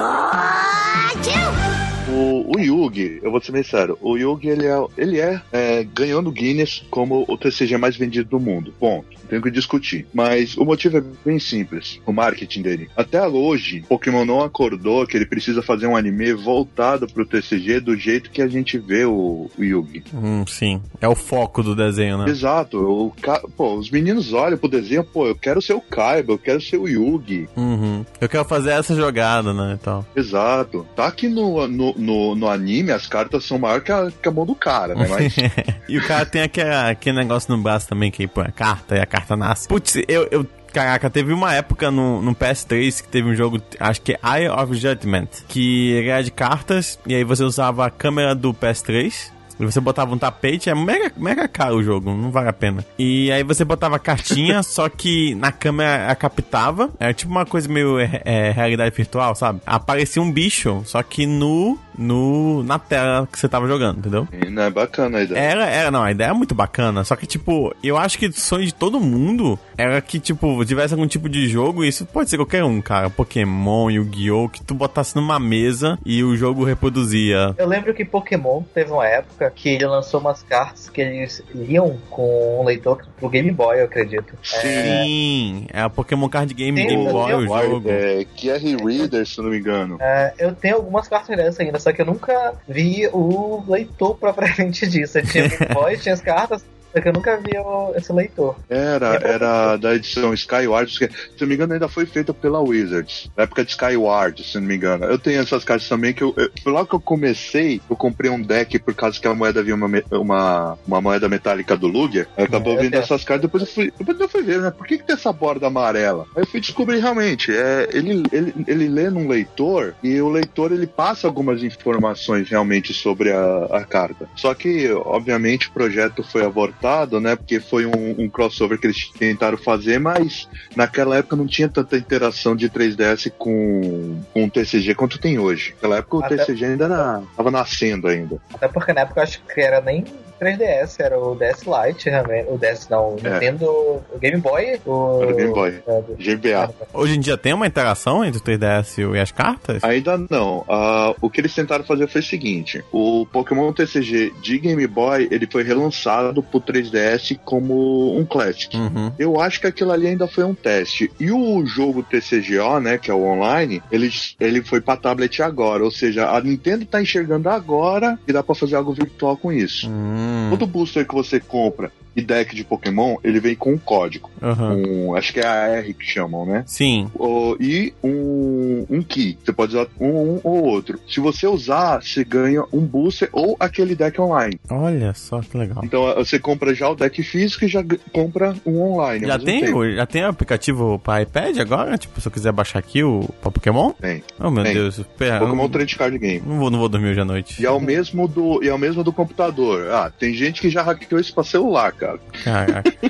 [0.00, 2.37] It's Raichu!
[2.48, 6.22] O, Yugi, eu vou ser bem sério, o Yugi ele é, ele é, é ganhou
[6.22, 8.72] no Guinness como o TCG mais vendido do mundo.
[8.78, 9.06] Ponto.
[9.22, 10.06] Não Tenho que discutir.
[10.12, 12.90] Mas o motivo é bem simples, o marketing dele.
[12.96, 17.96] Até hoje, Pokémon não acordou que ele precisa fazer um anime voltado pro TCG do
[17.96, 20.04] jeito que a gente vê o, o Yugi.
[20.14, 20.80] hum, sim.
[21.00, 22.30] É o foco do desenho, né?
[22.30, 22.78] Exato.
[22.78, 23.12] O,
[23.56, 26.78] pô, os meninos olham pro desenho, pô, eu quero ser o Kaiba, eu quero ser
[26.78, 27.48] o Yugi.
[27.56, 28.04] Uhum.
[28.20, 29.76] Eu quero fazer essa jogada, né?
[29.80, 30.04] Então.
[30.16, 30.86] Exato.
[30.96, 34.32] Tá que no, no, no, no anime as cartas são maior que a, que a
[34.32, 35.06] mão do cara, né?
[35.08, 35.34] Mas
[35.88, 39.00] e o cara tem aquele, aquele negócio no braço também que põe a carta e
[39.00, 39.68] a carta nasce.
[39.68, 40.28] Putz, eu.
[40.30, 44.18] eu Caraca, teve uma época no, no PS3 que teve um jogo, acho que é
[44.22, 49.30] Eye of Judgment, que era de cartas, e aí você usava a câmera do PS3,
[49.30, 52.84] e você botava um tapete, é mega, mega caro o jogo, não vale a pena.
[52.98, 57.68] E aí você botava cartinha, só que na câmera a captava, era tipo uma coisa
[57.68, 59.60] meio é, é, realidade virtual, sabe?
[59.66, 64.28] Aparecia um bicho, só que nu no, na tela que você tava jogando, entendeu?
[64.32, 65.38] E não é bacana a ideia.
[65.38, 67.02] Era, era, não, a ideia é muito bacana.
[67.02, 70.94] Só que, tipo, eu acho que o sonho de todo mundo era que, tipo, tivesse
[70.94, 73.10] algum tipo de jogo, e isso pode ser qualquer um, cara.
[73.10, 74.48] Pokémon, Yu-Gi-Oh!
[74.48, 77.54] que tu botasse numa mesa e o jogo reproduzia.
[77.58, 81.98] Eu lembro que Pokémon teve uma época que ele lançou umas cartas que eles liam
[82.10, 84.36] com um leitor pro Game Boy, eu acredito.
[84.42, 87.88] Sim, é a Pokémon Card Game Sim, Game Boy, o jogo.
[87.90, 89.98] É, QR Reader, se não me engano.
[90.00, 94.86] É, eu tenho algumas cartas dessas ainda, só que eu nunca vi o leitor propriamente
[94.88, 95.18] disso.
[95.18, 97.50] Eu tinha o Game Boy, tinha as cartas, só que eu nunca vi
[97.96, 98.56] esse leitor.
[98.68, 99.30] Era, É.
[99.32, 101.08] era da edição Skyward, se
[101.40, 103.30] não me engano, ainda foi feita pela Wizards.
[103.36, 105.04] Na época de Skyward, se não me engano.
[105.04, 108.40] Eu tenho essas cartas também que eu, eu, lá que eu comecei, eu comprei um
[108.40, 112.26] deck por causa que a moeda vinha uma, uma, uma moeda metálica do Lugia.
[112.36, 112.98] Aí acabou É, vindo é.
[112.98, 114.70] essas cartas, depois eu fui, depois eu fui ver, né?
[114.70, 116.26] Por que, que tem essa borda amarela?
[116.36, 120.72] Aí eu fui descobrir realmente, é, ele, ele, ele lê num leitor e o leitor
[120.72, 124.28] ele passa algumas informações realmente sobre a, a carta.
[124.36, 126.77] Só que, obviamente, o projeto foi abortado,
[127.20, 127.36] né?
[127.36, 131.96] Porque foi um, um crossover que eles tentaram fazer, mas naquela época não tinha tanta
[131.96, 135.72] interação de 3DS com, com o TCG quanto tem hoje.
[135.74, 138.38] Naquela época o Até- TCG ainda era, tava nascendo ainda.
[138.54, 140.04] Até porque na época eu acho que era nem
[140.40, 142.48] 3DS, era o DS Lite, realmente.
[142.50, 143.32] O DS não, o É.
[143.34, 145.22] Nintendo, o Game Boy, o.
[145.22, 145.80] Era o Game Boy.
[145.86, 146.70] é, do- GBA.
[146.92, 149.82] Hoje em dia tem uma interação entre o 3DS e as cartas?
[149.84, 150.64] Ainda não.
[150.68, 155.28] Ah, o que eles tentaram fazer foi o seguinte: o Pokémon TCG de Game Boy
[155.30, 158.76] ele foi relançado pro 3DS como um Classic.
[158.76, 159.12] Uhum.
[159.18, 161.10] Eu acho que aquilo ali ainda foi um teste.
[161.18, 165.84] E o jogo TCGO, né, que é o online, ele, ele foi pra tablet agora.
[165.84, 169.88] Ou seja, a Nintendo tá enxergando agora e dá pra fazer algo virtual com isso.
[170.28, 170.50] Hum.
[170.50, 174.28] Todo booster que você compra e deck de Pokémon, ele vem com um código.
[174.42, 175.10] Uhum.
[175.10, 176.64] Um, acho que é a R que chamam, né?
[176.66, 177.08] Sim.
[177.14, 179.38] O- e um, um key.
[179.44, 180.98] Você pode usar um, um ou outro.
[181.08, 184.58] Se você usar, você ganha um booster ou aquele deck online.
[184.68, 185.80] Olha só que legal.
[185.84, 189.26] Então você compra já o deck físico e já compra um online.
[189.26, 191.96] Já tem, o- já tem aplicativo pra iPad agora?
[191.96, 193.92] Tipo, se eu quiser baixar aqui o pra Pokémon?
[193.92, 194.22] Tem.
[194.40, 194.74] Oh, meu Tem.
[194.74, 195.00] Deus.
[195.16, 196.42] Pera, Pokémon não, Trade Card Game.
[196.46, 197.62] não vou, não vou dormir hoje à noite.
[197.62, 199.90] E é o mesmo do, e é o mesmo do computador.
[199.90, 202.07] Ah, tem gente que já hackeou isso pra celular, cara.
[202.44, 202.90] Caraca.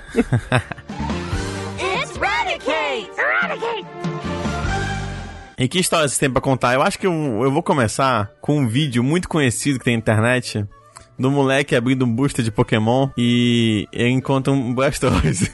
[1.78, 3.11] It's Raticate!
[3.18, 3.86] Eradicate!
[5.59, 6.74] E que história você tem pra contar?
[6.74, 9.99] Eu acho que eu, eu vou começar com um vídeo muito conhecido que tem na
[9.99, 10.64] internet
[11.18, 15.51] do moleque abrindo um booster de Pokémon e ele encontra um Blastoise.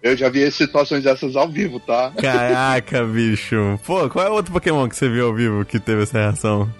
[0.00, 2.12] Eu já vi situações dessas ao vivo, tá?
[2.20, 3.80] Caraca, bicho.
[3.84, 6.72] Pô, qual é o outro Pokémon que você viu ao vivo que teve essa reação?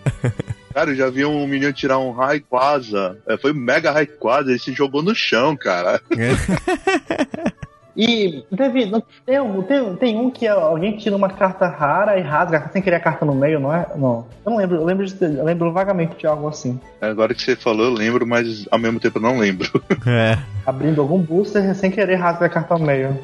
[0.76, 3.16] Cara, eu já vi um menino tirar um Rayquaza.
[3.26, 5.98] É, foi um Mega Rayquaza, ele se jogou no chão, cara.
[7.98, 12.68] E teve, não, tem, tem, tem um que alguém tira uma carta rara e rasga
[12.70, 13.86] sem querer a carta no meio, não é?
[13.96, 14.26] Não.
[14.44, 16.78] Eu não lembro, eu lembro, de- eu lembro vagamente de algo assim.
[17.00, 19.66] Agora que você falou, eu lembro, mas ao mesmo tempo eu não lembro.
[20.06, 20.36] É.
[20.66, 23.18] Abrindo algum booster sem querer rasga a carta no meio.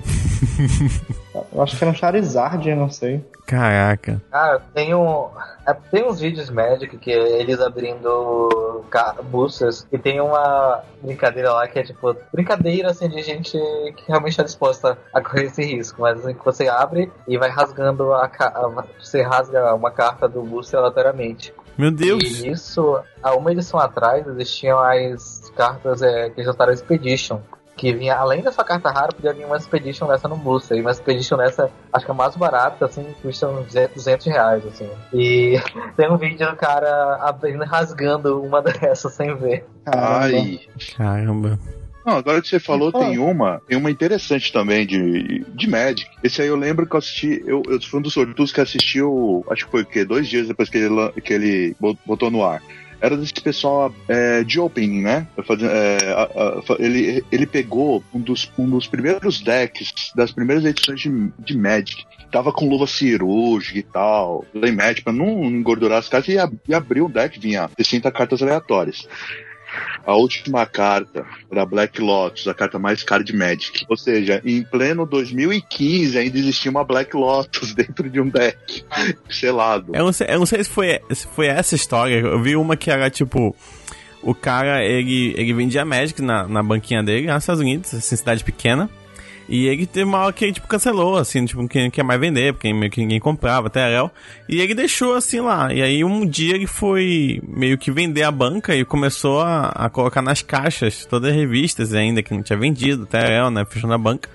[1.52, 3.22] eu acho que era um Charizard, eu não sei.
[3.46, 4.22] Caraca.
[4.30, 5.26] Cara, tem um.
[5.66, 8.84] É, tem uns vídeos Magic que é eles abrindo
[9.24, 13.52] boosters e tem uma brincadeira lá que é tipo, brincadeira assim de gente
[13.96, 17.48] que realmente está disposta a correr esse risco, mas assim que você abre e vai
[17.48, 21.54] rasgando a, a- você rasga uma carta do booster aleatoriamente.
[21.78, 22.22] Meu Deus.
[22.22, 27.40] E isso, há uma edição atrás existiam as cartas é, que já estavam Expedition.
[27.82, 30.78] Que vinha, além dessa carta rara, podia vir uma Expedition dessa no booster.
[30.78, 34.64] E uma Expedition dessa, acho que é mais barata, assim, custa uns 200 200 reais,
[34.64, 34.88] assim.
[35.12, 35.60] E
[35.96, 39.66] tem um vídeo do cara abrindo, rasgando uma dessas sem ver.
[39.84, 40.60] Ai.
[40.96, 41.58] Caramba.
[42.06, 42.98] Não, agora que você falou, Ah.
[43.00, 46.08] tem uma, tem uma interessante também de, de Magic.
[46.22, 49.44] Esse aí eu lembro que eu assisti, eu, eu fui um dos sortudos que assistiu,
[49.50, 50.04] acho que foi o quê?
[50.04, 52.62] Dois dias depois que ele, que ele bot- botou no ar.
[53.02, 55.26] Era desse pessoal é, de opening, né?
[55.44, 60.64] Fazendo, é, a- a- ele, ele pegou um dos, um dos primeiros decks das primeiras
[60.64, 62.04] edições de, de Magic.
[62.30, 66.56] Tava com luva cirúrgica e tal, play Magic, pra não engordurar as cartas, e, ab-
[66.66, 69.06] e abriu o deck, vinha 60 cartas aleatórias.
[70.04, 73.84] A última carta era Black Lotus, a carta mais cara de Magic.
[73.88, 78.84] Ou seja, em pleno 2015 ainda existia uma Black Lotus dentro de um deck
[79.30, 79.92] selado.
[79.94, 82.16] Eu não sei, eu não sei se, foi, se foi essa história.
[82.16, 83.54] Eu vi uma que era tipo.
[84.22, 88.44] O cara, ele, ele vendia Magic na, na banquinha dele, nos Estados Unidos, assim, cidade
[88.44, 88.88] pequena.
[89.48, 92.52] E ele teve uma hora que ele, tipo, cancelou, assim, tipo, quem quer mais vender,
[92.52, 94.10] porque meio que ninguém comprava, até Arel.
[94.48, 95.72] E ele deixou, assim, lá.
[95.72, 99.90] E aí, um dia ele foi meio que vender a banca e começou a, a
[99.90, 103.94] colocar nas caixas todas as revistas ainda, que não tinha vendido, até Arel, né, fechando
[103.94, 104.28] a banca.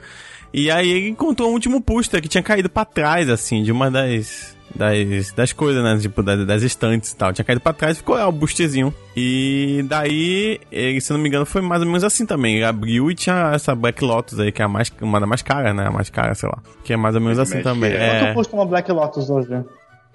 [0.54, 3.92] E aí ele encontrou um último booster que tinha caído pra trás, assim, de uma
[3.92, 4.57] das.
[4.78, 5.98] Das, das coisas, né?
[6.00, 7.34] Tipo, das, das estantes e tal.
[7.34, 8.94] Tinha caído pra trás e ficou lá o boosterzinho.
[9.16, 12.56] E daí, ele, se não me engano, foi mais ou menos assim também.
[12.56, 15.42] Ele abriu e tinha essa Black Lotus aí, que é a mais, uma das mais
[15.42, 15.88] caras, né?
[15.88, 16.60] A mais cara, sei lá.
[16.84, 17.92] Que é mais ou menos assim também.
[17.92, 18.30] é.
[18.30, 19.50] É, custa uma Black Lotus hoje?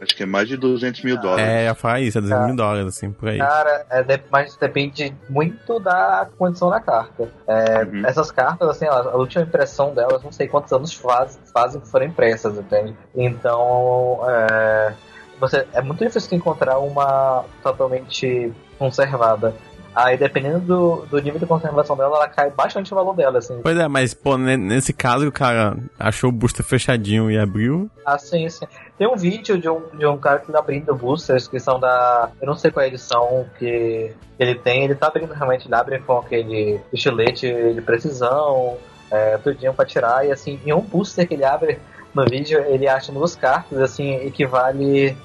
[0.02, 1.46] Acho que é mais de 200 mil dólares.
[1.46, 3.38] é, ia falar isso, é 200 mil dólares, assim, por aí.
[3.38, 7.28] Cara, é, de- mas depende muito da condição da carta.
[7.46, 8.02] É, Uhum.
[8.04, 11.88] Essas cartas, assim, a, a última impressão delas, não sei quantos anos faz, fazem que
[11.88, 12.96] foram impressas, entende?
[13.14, 14.92] Então, é,
[15.38, 19.54] você, é muito difícil encontrar uma totalmente conservada.
[19.94, 23.60] Aí, dependendo do, do nível de conservação dela, ela cai bastante o valor dela, assim.
[23.62, 27.90] Pois é, mas, pô, ne- nesse caso o cara achou o booster fechadinho e abriu.
[28.06, 28.64] Ah, sim, sim.
[28.98, 32.30] Tem um vídeo de um, de um cara que tá abrindo boosters que são da.
[32.40, 34.84] Eu não sei qual é a edição que ele tem.
[34.84, 38.76] Ele tá abrindo realmente, ele abre com aquele estilete de precisão,
[39.10, 40.26] é, tudinho pra tirar.
[40.26, 41.78] E assim, em um booster que ele abre
[42.14, 45.16] no vídeo, ele acha duas cartas, assim, equivale.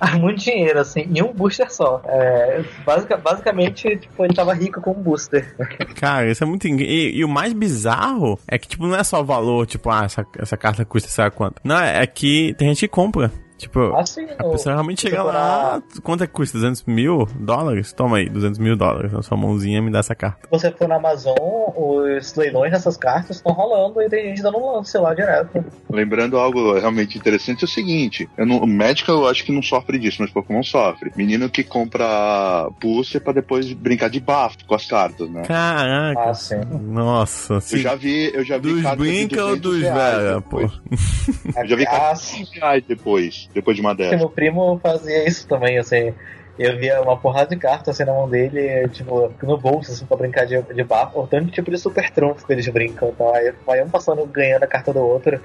[0.18, 2.02] muito dinheiro, assim, em um booster só.
[2.06, 5.54] É, basica- basicamente, tipo, ele tava rico com um booster.
[5.96, 6.66] Cara, isso é muito.
[6.66, 10.04] E, e o mais bizarro é que, tipo, não é só o valor, tipo, ah,
[10.04, 11.60] essa, essa carta custa lá quanto.
[11.64, 13.30] Não, é que tem gente que compra.
[13.58, 15.82] Tipo, Assim, a pessoa realmente chega lá.
[16.02, 16.58] Quanto é que custa?
[16.58, 17.92] 200 mil dólares?
[17.92, 20.40] Toma aí, 200 mil dólares na sua mãozinha me dá essa carta.
[20.42, 21.34] Se você for na Amazon,
[21.74, 25.64] os leilões dessas cartas estão rolando e tem gente dando um lance lá direto.
[25.90, 29.62] Lembrando algo realmente interessante é o seguinte: eu não, o Magic eu acho que não
[29.62, 31.12] sofre disso, mas Pokémon sofre.
[31.16, 35.42] Menino que compra booster pra depois brincar de bafo com as cartas, né?
[35.42, 36.20] Caraca.
[36.30, 36.60] Ah, sim.
[36.70, 37.54] Nossa.
[37.72, 40.60] Eu já vi, eu já vi dos brinca ou 200 dos velha, pô?
[40.60, 42.44] Eu já vi Ah, cartas sim.
[42.44, 44.18] de 100 reais depois, depois de uma dessas.
[44.18, 46.14] meu primo fazia isso também, assim.
[46.58, 50.16] Eu via uma porrada de cartas assim na mão dele, tipo, no bolso, assim, pra
[50.16, 53.10] brincar de, de bafo, ou tanto tipo de super trunfo que eles brincam.
[53.10, 55.40] Então, aí vai um passando ganhando a carta do outro.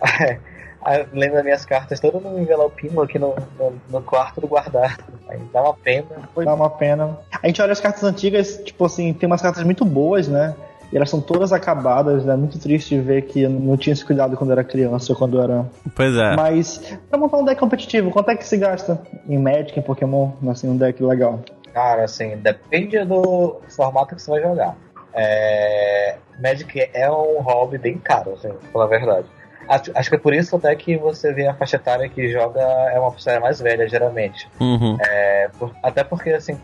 [0.84, 4.46] Aí eu lembro das minhas cartas todas no envelopinho aqui no, no, no quarto do
[4.46, 4.98] guardar.
[5.26, 6.06] Aí dá uma pena.
[6.44, 7.18] Dá uma pena.
[7.42, 10.54] A gente olha as cartas antigas, tipo assim, tem umas cartas muito boas, né?
[10.94, 12.36] E elas são todas acabadas, né?
[12.36, 15.66] Muito triste ver que eu não tinha esse cuidado quando era criança ou quando era.
[15.92, 16.36] Pois é.
[16.36, 20.30] Mas, pra montar um deck competitivo, quanto é que se gasta em Magic, em Pokémon,
[20.48, 21.40] assim, um deck legal?
[21.72, 24.76] Cara, assim, depende do formato que você vai jogar.
[25.12, 26.14] É...
[26.40, 29.26] Magic é um hobby bem caro, assim, pela verdade.
[29.68, 32.60] Acho, acho que é por isso até que você vê a faixa etária que joga
[32.60, 34.48] é uma pessoa mais velha, geralmente.
[34.60, 34.96] Uhum.
[35.00, 36.56] É, por- até porque, assim,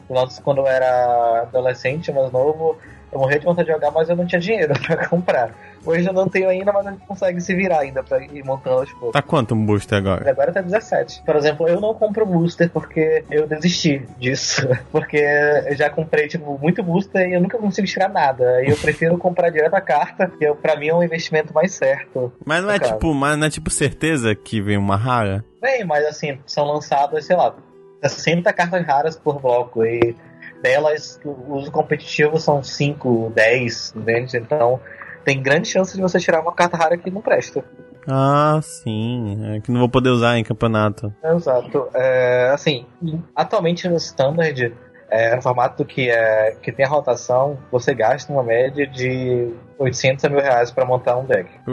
[0.45, 2.77] quando eu era adolescente, mais novo,
[3.13, 5.51] eu morria de vontade de jogar, mas eu não tinha dinheiro pra comprar.
[5.85, 8.81] Hoje eu não tenho ainda, mas a gente consegue se virar ainda pra ir montando
[8.81, 9.13] aos poucos.
[9.13, 10.31] Tá quanto um booster agora?
[10.31, 11.23] Agora tá 17.
[11.25, 14.69] Por exemplo, eu não compro booster porque eu desisti disso.
[14.93, 18.63] Porque eu já comprei, tipo, muito booster e eu nunca consigo tirar nada.
[18.63, 21.73] E eu prefiro comprar direto a carta, que eu- pra mim é um investimento mais
[21.73, 22.31] certo.
[22.45, 22.93] Mas não é Cara.
[22.93, 25.43] tipo, mas não é tipo certeza que vem uma rara?
[25.63, 27.55] Bem, mas assim, são lançadas, sei lá,
[28.03, 29.85] 60 cartas raras por bloco.
[29.85, 30.15] E
[30.63, 34.37] delas, o uso competitivo são 5, 10, entende?
[34.37, 34.81] Então
[35.25, 37.65] tem grande chance de você tirar uma carta rara que não presta.
[38.09, 39.39] Ah, sim.
[39.55, 41.13] É que não vou poder usar em campeonato.
[41.23, 41.89] Exato.
[41.95, 42.87] É, assim,
[43.35, 44.75] atualmente no Standard,
[45.11, 50.25] é, no formato que, é, que tem a rotação, você gasta uma média de 800
[50.25, 51.51] a mil reais pra montar um deck.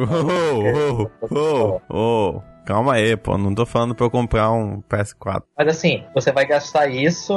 [1.30, 2.57] Oh, oh, oh, oh.
[2.68, 3.38] Calma aí, pô.
[3.38, 5.44] Não tô falando pra eu comprar um PS4.
[5.58, 7.34] Mas assim, você vai gastar isso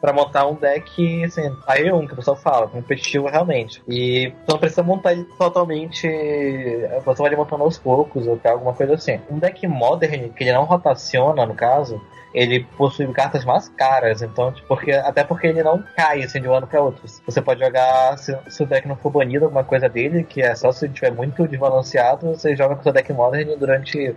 [0.00, 3.82] pra montar um deck, assim, aí um que o pessoal fala, competitivo realmente.
[3.88, 6.08] E você não precisa montar ele totalmente.
[7.04, 9.20] Você vai montando aos poucos ou alguma coisa assim.
[9.28, 12.00] Um deck modern, que ele não rotaciona, no caso,
[12.34, 16.48] ele possui cartas mais caras, então, tipo, porque, até porque ele não cai assim de
[16.48, 17.02] um ano para outro.
[17.24, 20.54] Você pode jogar, se, se o deck não for banido, alguma coisa dele, que é
[20.54, 24.14] só se ele estiver muito desbalanceado, você joga com o seu deck modern durante,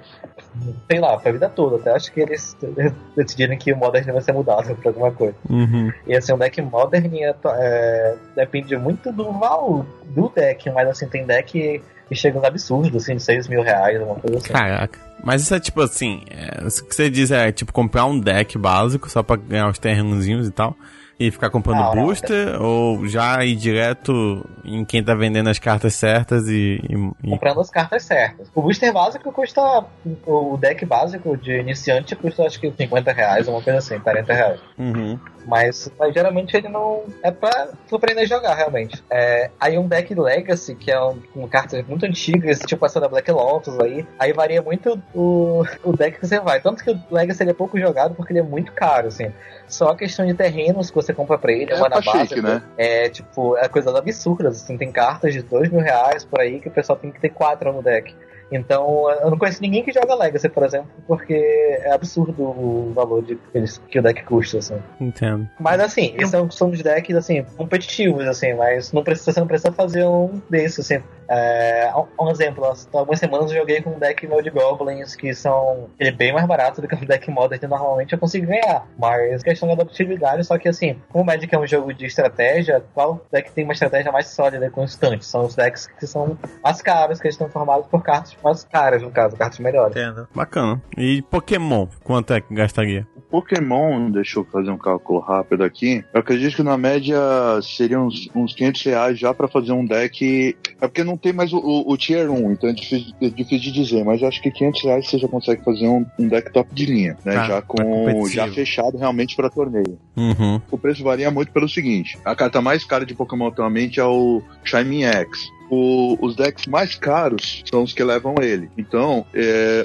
[0.89, 1.77] sei lá, pra vida toda.
[1.77, 2.57] Até acho que eles
[3.15, 5.35] decidirem que o modern vai ser mudado pra alguma coisa.
[5.49, 5.91] Uhum.
[6.05, 11.07] E assim, o deck modern é, é, depende muito do valor do deck, mas assim,
[11.07, 14.51] tem deck que chega uns absurdos, assim, de 6 mil reais, uma coisa assim.
[14.51, 14.99] Caraca.
[15.23, 18.57] Mas isso é tipo assim, é, o que você diz é tipo comprar um deck
[18.57, 20.75] básico só pra ganhar os terrenozinhos e tal.
[21.19, 25.59] E ficar comprando Não, não, booster, ou já ir direto em quem tá vendendo as
[25.59, 26.79] cartas certas e.
[27.23, 28.47] e- comprando as cartas certas.
[28.55, 29.83] O booster básico custa.
[30.25, 34.59] O deck básico de iniciante custa acho que 50 reais, uma coisa assim, 40 reais.
[34.77, 35.19] Uhum.
[35.45, 37.03] Mas, mas geralmente ele não.
[37.23, 39.03] É pra surpreender jogar, realmente.
[39.09, 43.07] É, aí um deck Legacy, que é um, um cartas muito antigas, tipo essa da
[43.07, 46.61] Black Lotus aí, aí varia muito o, o deck que você vai.
[46.61, 49.31] Tanto que o Legacy ele é pouco jogado porque ele é muito caro, assim.
[49.67, 52.27] Só a questão de terrenos que você compra pra ele, É uma na pra base.
[52.29, 52.61] chique, né?
[52.77, 54.49] É tipo, é coisa absurda.
[54.49, 57.29] Assim, tem cartas de dois mil reais por aí que o pessoal tem que ter
[57.29, 58.15] quatro no deck.
[58.51, 63.21] Então, eu não conheço ninguém que joga Legacy, por exemplo, porque é absurdo o valor
[63.21, 64.77] de, que eles- que o deck custa, assim.
[64.99, 65.47] Entendo.
[65.59, 69.45] Mas assim, esses são, são os decks assim, competitivos, assim, mas não precisa, você não
[69.47, 71.03] precisa fazer um desses, assim.
[71.29, 75.33] É, um, exemplo, há algumas semanas eu joguei com um deck meu de Goblins, que
[75.33, 75.87] são.
[75.99, 78.87] Ele é bem mais barato do que um deck Modern, que normalmente eu consigo ganhar.
[78.97, 82.83] Mas questão da adaptabilidade, só que assim, como o Magic é um jogo de estratégia,
[82.93, 85.23] qual deck tem uma estratégia mais sólida e constante?
[85.23, 89.01] São os decks que são mais caros, que eles estão formados por cartas mais caras,
[89.03, 89.95] no caso, cartas melhores.
[89.95, 90.27] Entendo.
[90.33, 90.81] Bacana.
[90.97, 93.07] E Pokémon, quanto é que gastaria?
[93.29, 96.03] Pokémon, deixa eu fazer um cálculo rápido aqui.
[96.11, 97.19] Eu acredito que na média
[97.61, 100.57] seriam uns, uns 500 reais já pra fazer um deck.
[100.81, 103.71] É porque não tem mais o, o- o Tier 1, então é difícil, é difícil
[103.71, 106.73] de dizer, mas acho que 500 reais você já consegue fazer um, um deck top
[106.73, 107.33] de linha, né?
[107.35, 109.97] Tá, já tá com já fechado realmente pra torneio.
[110.15, 110.59] Uhum.
[110.71, 114.41] O preço varia muito pelo seguinte: a carta mais cara de Pokémon atualmente é o
[114.63, 115.49] Shiny X.
[115.69, 118.69] O- os decks mais caros são os que levam ele.
[118.77, 119.83] Então, é,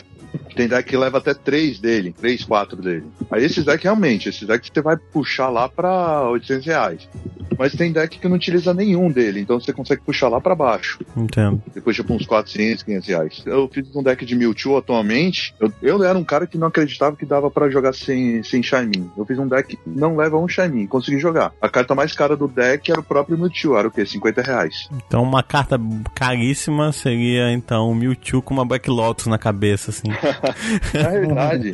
[0.57, 3.05] tem deck que leva até três dele, três, quatro dele.
[3.31, 7.09] Aí esses decks realmente, esses decks você vai puxar lá pra 800 reais.
[7.57, 10.99] Mas tem deck que não utiliza nenhum dele, então você consegue puxar lá pra baixo.
[11.17, 11.63] Entendo.
[11.73, 13.43] Depois tipo uns 400, 500 reais.
[13.47, 15.55] Eu fiz um deck de Mewtwo atualmente.
[15.61, 19.09] Eu, eu era um cara que não acreditava que dava pra jogar sem, sem Shaymin.
[19.17, 21.53] Eu fiz um deck que não leva um Shaymin, consegui jogar.
[21.63, 24.05] A carta mais cara do deck era o próprio Mewtwo, era o quê?
[24.05, 24.89] 50 reais.
[25.07, 25.74] Então uma carta
[26.15, 30.09] caríssima seria então o Mewtwo com uma Black Lotus na cabeça, assim.
[30.95, 31.71] Na realidade,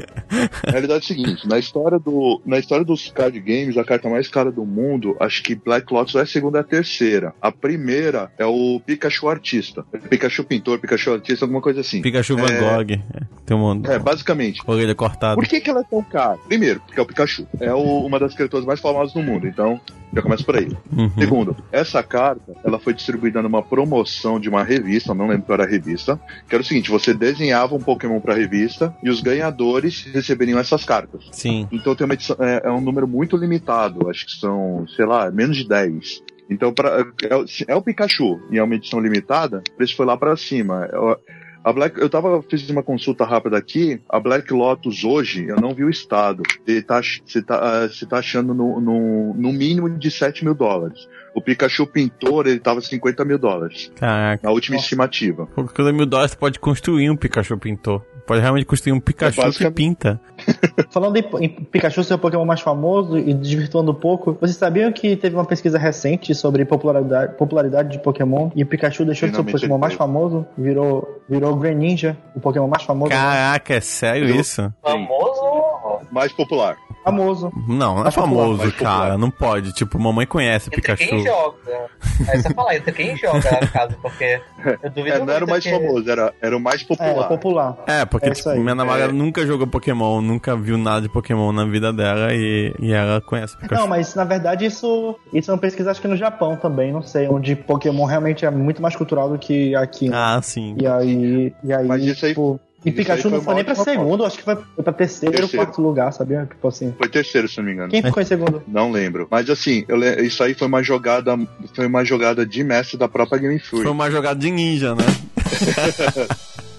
[0.65, 4.09] na realidade é o seguinte, na história, do, na história dos card games, a carta
[4.09, 7.35] mais cara do mundo, acho que Black Lotus é a segunda e a terceira.
[7.41, 9.85] A primeira é o Pikachu Artista.
[10.09, 12.01] Pikachu Pintor, Pikachu Artista, alguma coisa assim.
[12.03, 12.93] Pikachu Van Gogh.
[12.93, 13.01] É,
[13.47, 14.61] Tem uma É, basicamente.
[14.67, 15.35] orelha cortada.
[15.35, 16.39] Por que, que ela é tão cara?
[16.49, 17.47] Primeiro, porque é o Pikachu.
[17.61, 19.81] É o- uma das criaturas mais famosas do mundo, então
[20.13, 20.69] já começa por aí.
[20.97, 21.11] Uhum.
[21.19, 25.65] Segundo, essa carta ela foi distribuída numa promoção de uma revista, não lembro qual era
[25.69, 30.05] a revista, que era o seguinte: você desenhava um Pokémon pra revista e os ganhadores
[30.13, 31.29] receberiam essas cartas.
[31.33, 31.69] Sim.
[31.73, 35.31] Então tem uma edição, é, é um número muito limitado, acho que são, sei lá,
[35.31, 36.23] menos de 10.
[36.49, 40.05] Então pra, é, o- é o Pikachu e é uma edição limitada, o preço foi
[40.05, 40.89] lá pra cima.
[40.93, 41.17] Eu,
[41.63, 45.75] a Black, eu tava, fiz uma consulta rápida aqui, a Black Lotus hoje, eu não
[45.75, 46.43] vi o estado.
[46.67, 47.01] Ele tá,
[47.47, 51.09] tá, ah, você tá achando no, no, no mínimo de 7 mil dólares.
[51.35, 54.43] O Pikachu Pintor, ele tava 50 mil dólares, Caraca.
[54.43, 55.47] na última estimativa.
[55.47, 58.05] Por cada mil dólares você pode construir um Pikachu pintor.
[58.27, 60.21] Pode realmente construir um Pikachu que basicamente- pinta.
[60.91, 64.91] Falando em, em Pikachu ser o Pokémon mais famoso e desvirtuando um pouco, vocês sabiam
[64.93, 69.35] que teve uma pesquisa recente sobre popularidade, popularidade de Pokémon e o Pikachu deixou de
[69.35, 73.11] ser o Pokémon mais famoso, virou, virou Greninja, o Pokémon mais famoso.
[73.11, 74.73] Caraca, é sério Eu- isso?
[74.83, 76.01] Famoso.
[76.11, 76.77] Mais popular.
[77.05, 77.51] Famoso.
[77.67, 78.75] Não, não é popular, famoso, popular.
[79.01, 79.19] cara.
[79.19, 79.73] Não pode.
[79.73, 81.09] Tipo, mamãe conhece Entre Pikachu.
[81.09, 81.87] quem joga.
[82.29, 84.41] Aí você fala, entre quem joga, no caso, porque
[84.83, 87.25] eu duvido É, não era o mais que- famoso, era, era o mais É, popular.
[87.25, 87.77] é popular.
[87.87, 89.13] É, porque É tipo, minha namorada É.
[89.13, 93.57] nunca jogou Pokémon, nunca viu nada de Pokémon na vida dela e, e ela conhece
[93.57, 93.81] Pikachu.
[93.81, 97.03] Não, mas na verdade isso, isso é uma pesquisa acho que no Japão também, não
[97.03, 100.11] sei, onde Pokémon realmente é muito mais cultural do que aqui.
[100.13, 100.77] Ah, sim.
[100.79, 103.65] E aí, e aí, Mas isso aí- tipo, e Pikachu aí não foi foi nem
[103.65, 105.67] pra segundo, acho que foi, foi pra terceiro, ou Terceiro.
[105.67, 106.47] quarto lugar, sabia?
[106.47, 106.95] Tipo assim.
[106.97, 107.91] Foi terceiro, se não me engano.
[107.91, 108.63] Quem ficou em segundo?
[108.67, 109.29] Não lembro.
[109.31, 111.39] Mas assim, eu le- isso aí foi uma jogada.
[111.75, 113.83] Foi uma jogada de mestre da própria Game Freak.
[113.83, 115.05] Foi uma jogada de ninja, né?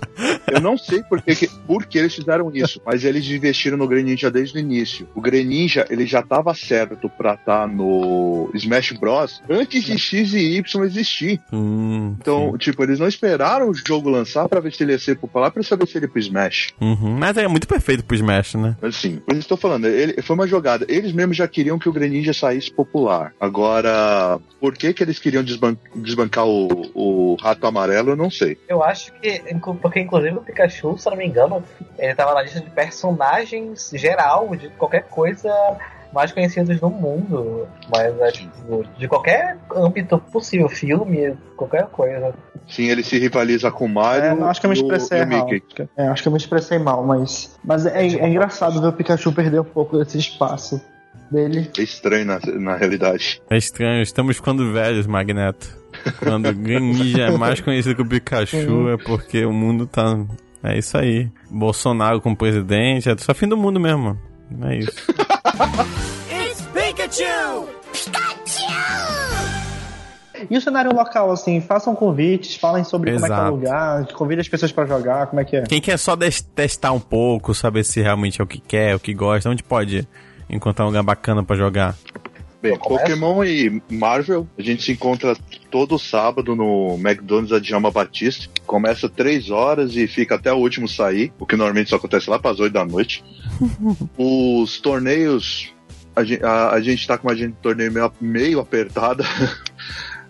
[0.51, 4.29] Eu não sei por que, por que eles fizeram isso, mas eles investiram no Greninja
[4.31, 5.07] desde o início.
[5.15, 9.41] O Greninja, ele já estava certo pra estar no Smash Bros.
[9.49, 11.39] antes de X e Y existir.
[11.51, 15.15] Hum, Então, tipo, eles não esperaram o jogo lançar pra ver se ele ia ser
[15.17, 16.73] popular pra saber se ele ia pro Smash.
[16.79, 17.17] uhum.
[17.17, 18.75] Mas é muito perfeito pro Smash, né?
[18.81, 20.85] Assim, por isso que eu tô falando, ele, foi uma jogada.
[20.87, 23.33] Eles mesmos já queriam que o Greninja saísse popular.
[23.39, 28.57] Agora, por que que eles queriam desban- desbancar o, o rato amarelo, eu não sei.
[28.67, 29.41] Eu acho que,
[29.81, 31.63] porque inclusive o Pikachu, se eu não me engano,
[31.97, 35.49] ele tava na lista de personagens geral de qualquer coisa
[36.13, 37.65] mais conhecidos no mundo.
[37.89, 42.33] Mas é, tipo, de qualquer âmbito possível, filme, qualquer coisa.
[42.67, 45.45] Sim, ele se rivaliza com o Mario É, acho que eu me expressei mal.
[45.45, 45.63] Mickey.
[45.65, 47.57] Acho que- É, acho que eu me expressei mal, mas.
[47.63, 50.81] Mas é, é engraçado ver o Pikachu perder um pouco desse espaço
[51.31, 51.71] dele.
[51.77, 53.41] É estranho na, na realidade.
[53.49, 55.80] É estranho, estamos ficando velhos, Magneto.
[56.19, 60.19] Quando o Greninja é mais conhecido que o Pikachu é porque o mundo tá.
[60.63, 61.29] É isso aí.
[61.49, 64.17] Bolsonaro como presidente, é só fim do mundo mesmo.
[64.63, 65.11] É isso.
[66.31, 67.67] It's Pikachu!
[67.91, 68.43] Pikachu!
[68.43, 69.41] Pikachu!
[70.49, 73.31] E o cenário local, assim, façam convites, falem sobre Exato.
[73.31, 75.61] como é que é o lugar, convide as pessoas para jogar, como é que é.
[75.63, 76.17] Quem quer só
[76.55, 80.07] testar um pouco, saber se realmente é o que quer, o que gosta, onde pode
[80.49, 81.95] encontrar um lugar bacana para jogar?
[82.61, 85.35] Bem, Pokémon e Marvel, a gente se encontra
[85.71, 88.47] todo sábado no McDonald's Adjama Batista.
[88.67, 92.37] Começa 3 horas e fica até o último sair, o que normalmente só acontece lá
[92.37, 93.23] para as 8 da noite.
[94.15, 95.73] Os torneios,
[96.15, 99.23] a gente, a, a gente tá com uma gente torneio meio, meio apertada.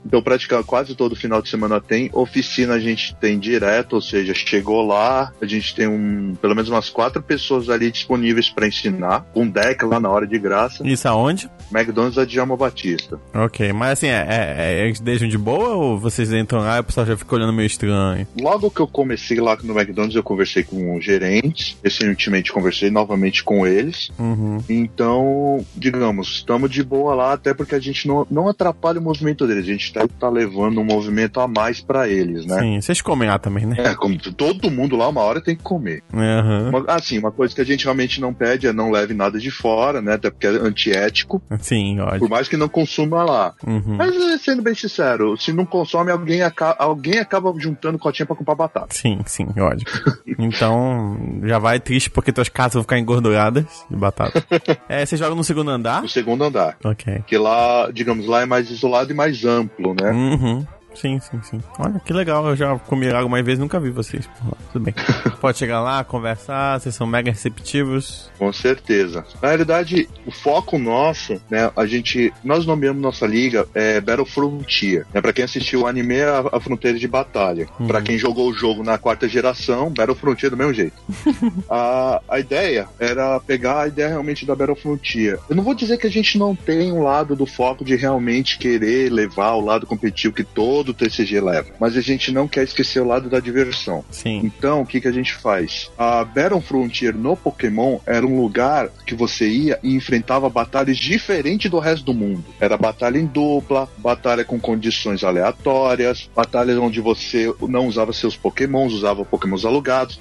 [0.05, 2.09] Então, praticamente quase todo final de semana tem.
[2.13, 6.69] Oficina a gente tem direto, ou seja, chegou lá, a gente tem um, pelo menos
[6.69, 9.25] umas quatro pessoas ali disponíveis para ensinar.
[9.35, 10.85] Um deck lá na hora de graça.
[10.87, 11.49] Isso aonde?
[11.71, 13.19] McDonald's a Djalma Batista.
[13.33, 16.79] Ok, mas assim, é, é, é, eles deixam de boa ou vocês entram lá e
[16.79, 18.27] o pessoal já fica olhando meio estranho?
[18.39, 21.77] Logo que eu comecei lá no McDonald's, eu conversei com os gerentes.
[21.83, 24.09] Recentemente conversei novamente com eles.
[24.19, 24.59] Uhum.
[24.69, 29.47] Então, digamos, estamos de boa lá, até porque a gente não, não atrapalha o movimento
[29.47, 29.63] deles.
[29.63, 32.59] A gente está tá levando um movimento a mais para eles, né?
[32.59, 33.75] Sim, vocês comem lá também, né?
[33.77, 36.03] É, como todo mundo lá, uma hora tem que comer.
[36.13, 36.83] Uhum.
[36.87, 40.01] Assim, uma coisa que a gente realmente não pede é não leve nada de fora,
[40.01, 40.13] né?
[40.13, 41.41] Até porque é antiético.
[41.59, 42.19] Sim, ótimo.
[42.19, 43.53] Por mais que não consuma lá.
[43.65, 43.95] Uhum.
[43.97, 48.35] Mas, eh, sendo bem sincero, se não consome, alguém, aca alguém acaba juntando cotinha pra
[48.35, 48.93] comprar batata.
[48.93, 49.89] Sim, sim, ótimo.
[50.39, 54.43] então, já vai triste porque tuas casas vão ficar engorduradas de batata.
[54.87, 56.01] é, você joga no segundo andar?
[56.01, 56.77] No segundo andar.
[56.83, 57.23] Ok.
[57.27, 60.11] Que lá, digamos, lá é mais isolado e mais amplo, né?
[60.11, 60.65] Uhum.
[60.95, 61.61] Sim, sim, sim.
[61.79, 64.29] Olha que legal, eu já comi água mais vezes nunca vi vocês.
[64.71, 64.93] Tudo bem.
[65.39, 68.29] Pode chegar lá, conversar, vocês são mega receptivos.
[68.37, 69.25] Com certeza.
[69.41, 75.05] Na realidade, o foco nosso, né, a gente, nós nomeamos nossa liga é, Battle Frontier.
[75.13, 77.67] Né, pra quem assistiu o anime, a, a Fronteira de Batalha.
[77.79, 77.87] Uhum.
[77.87, 80.95] Pra quem jogou o jogo na quarta geração, Battle Frontier do mesmo jeito.
[81.69, 85.39] a, a ideia era pegar a ideia realmente da Battle Frontier.
[85.49, 88.57] Eu não vou dizer que a gente não tem um lado do foco de realmente
[88.57, 91.69] querer levar o lado competitivo que todo todo TCG leva.
[91.79, 94.03] Mas a gente não quer esquecer o lado da diversão.
[94.09, 94.41] Sim.
[94.43, 95.91] Então, o que, que a gente faz?
[95.97, 101.69] A Battle Frontier no Pokémon era um lugar que você ia e enfrentava batalhas diferentes
[101.69, 102.43] do resto do mundo.
[102.59, 108.93] Era batalha em dupla, batalha com condições aleatórias, batalhas onde você não usava seus Pokémons,
[108.93, 110.19] usava Pokémons alugados.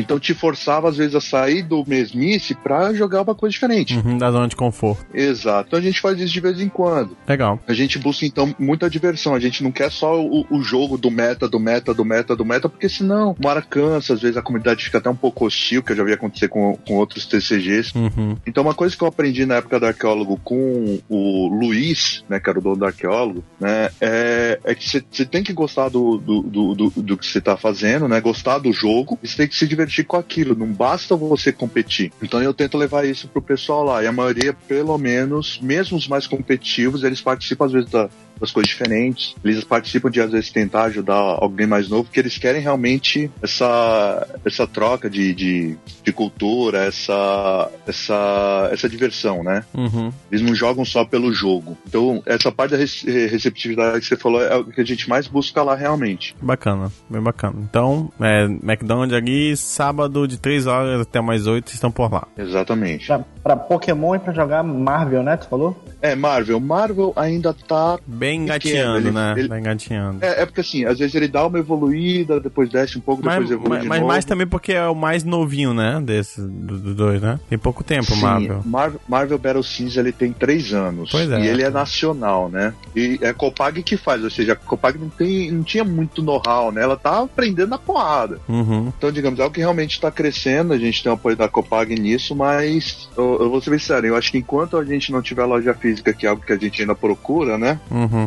[0.00, 3.96] Então te forçava às vezes a sair do mesmice para jogar uma coisa diferente.
[3.96, 5.06] Uhum, da zona de conforto.
[5.12, 5.68] Exato.
[5.68, 7.16] Então a gente faz isso de vez em quando.
[7.26, 7.60] Legal.
[7.66, 9.34] A gente busca então muita diversão.
[9.34, 12.44] A gente não quer só o, o jogo do meta, do meta, do meta, do
[12.44, 15.82] meta, porque senão uma hora cansa, às vezes a comunidade fica até um pouco hostil,
[15.82, 17.92] que eu já vi acontecer com, com outros TCGs.
[17.96, 18.36] Uhum.
[18.46, 22.48] Então uma coisa que eu aprendi na época do arqueólogo com o Luiz, né, que
[22.48, 26.42] era o dono do arqueólogo, né, é, é que você tem que gostar do, do,
[26.42, 29.56] do, do, do que você tá fazendo, né, gostar do jogo, e você tem que
[29.56, 32.12] se divertir divertir com aquilo, não basta você competir.
[32.22, 36.06] Então eu tento levar isso pro pessoal lá, e a maioria, pelo menos, mesmo os
[36.06, 38.08] mais competitivos, eles participam às vezes da,
[38.40, 39.34] das coisas diferentes.
[39.44, 44.26] Eles participam de às vezes tentar ajudar alguém mais novo, porque eles querem realmente essa,
[44.44, 49.64] essa troca de, de, de cultura, essa, essa, essa diversão, né?
[49.74, 50.12] Uhum.
[50.30, 51.76] Eles não jogam só pelo jogo.
[51.86, 55.62] Então, essa parte da receptividade que você falou é o que a gente mais busca
[55.62, 56.34] lá realmente.
[56.40, 57.56] Bacana, bem bacana.
[57.62, 62.26] Então, é, McDonald's ali, sábado de 3 horas até mais 8, estão por lá.
[62.36, 63.06] Exatamente.
[63.06, 65.36] Pra, pra Pokémon e pra jogar Marvel, né?
[65.36, 65.76] Tu falou?
[66.00, 66.60] É, Marvel.
[66.60, 69.34] Marvel ainda tá bem engatinhando, né?
[69.36, 70.24] Ele, bem engatinhando.
[70.24, 73.34] É, é, porque assim, às vezes ele dá uma evoluída, depois desce um pouco, mas,
[73.34, 74.12] depois evolui mas, de mas novo.
[74.12, 76.00] mais também porque é o mais novinho, né?
[76.02, 77.38] Desses dos do dois, né?
[77.48, 78.62] Tem pouco tempo, Sim, Marvel.
[78.64, 79.00] Marvel.
[79.08, 81.10] Marvel Battle Cinza ele tem três anos.
[81.10, 81.40] Pois é.
[81.40, 82.74] E ele é nacional, né?
[82.94, 86.22] E é a Copag que faz, ou seja, a Copag não, tem, não tinha muito
[86.22, 86.82] know-how, né?
[86.82, 88.38] Ela tá aprendendo na porrada.
[88.48, 88.92] Uhum.
[88.96, 91.94] Então, digamos, é algo que realmente está crescendo, a gente tem o apoio da Copag
[91.94, 95.22] nisso, mas eu, eu vou ser bem sério, eu acho que enquanto a gente não
[95.22, 97.80] tiver loja física, que é algo que a gente ainda procura, né?
[97.90, 98.17] Uhum.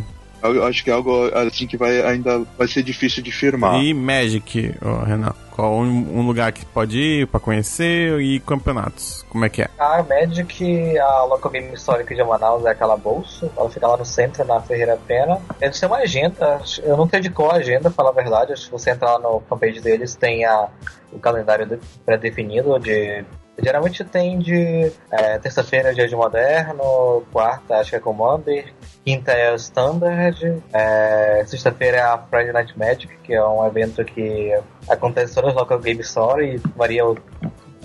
[0.43, 3.79] Eu acho que é algo assim que vai ainda vai ser difícil de firmar.
[3.79, 5.33] E Magic, oh, Renan?
[5.51, 9.23] Qual um, um, lugar que pode ir para conhecer e campeonatos?
[9.29, 9.69] Como é que é?
[9.77, 13.51] A Magic, a Local Game Histórica de Manaus é aquela bolsa.
[13.55, 15.39] Ela fica lá no centro, na Ferreira Pena.
[15.61, 16.61] Eles têm uma agenda.
[16.83, 18.59] Eu não sei de qual agenda, falar a verdade.
[18.59, 20.69] Se você entrar no fanpage deles, tem a,
[21.11, 23.23] o calendário pré-definido de
[23.59, 28.73] Geralmente tem de é, terça-feira dia de moderno, quarta acho que é Commander,
[29.03, 34.03] quinta é o Standard, é, sexta-feira é a Friday Night Magic, que é um evento
[34.05, 37.03] que acontece todas as local game store e varia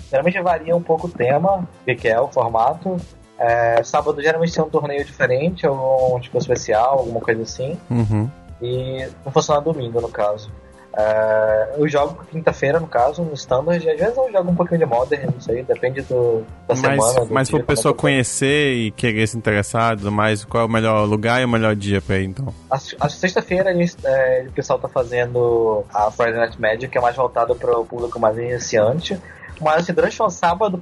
[0.09, 2.97] geralmente varia um pouco o tema, o que é o formato.
[3.37, 7.77] É, sábado geralmente tem um torneio diferente, algum tipo especial, alguma coisa assim.
[7.89, 8.29] Uhum.
[8.61, 10.49] E não funciona domingo no caso.
[10.95, 14.85] É, eu jogo quinta-feira, no caso, no Standard, às vezes eu jogo um pouquinho de
[14.85, 17.25] Modern, não sei, depende do, da Mas, semana.
[17.25, 18.15] do mas dia, pra pessoa como que eu tô.
[18.15, 21.49] conhecer e querer se interessar, e tudo mais, qual é o melhor lugar e o
[21.49, 22.53] melhor dia pra ir, então?
[22.69, 23.71] A, a sexta-feira
[24.03, 27.85] é, o pessoal tá fazendo a Friday Night Magic, que é mais voltado para o
[27.85, 29.19] público mais iniciante.
[29.61, 30.81] Mas assim, durante o sábado,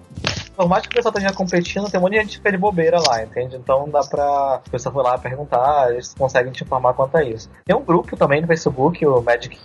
[0.55, 2.97] por mais que o pessoal esteja competindo, tem um monte de gente que de bobeira
[2.99, 3.55] lá, entende?
[3.55, 4.61] Então dá pra.
[4.65, 7.49] O pessoal foi lá perguntar, eles conseguem te informar quanto a isso.
[7.65, 9.59] Tem um grupo também no Facebook, o Magic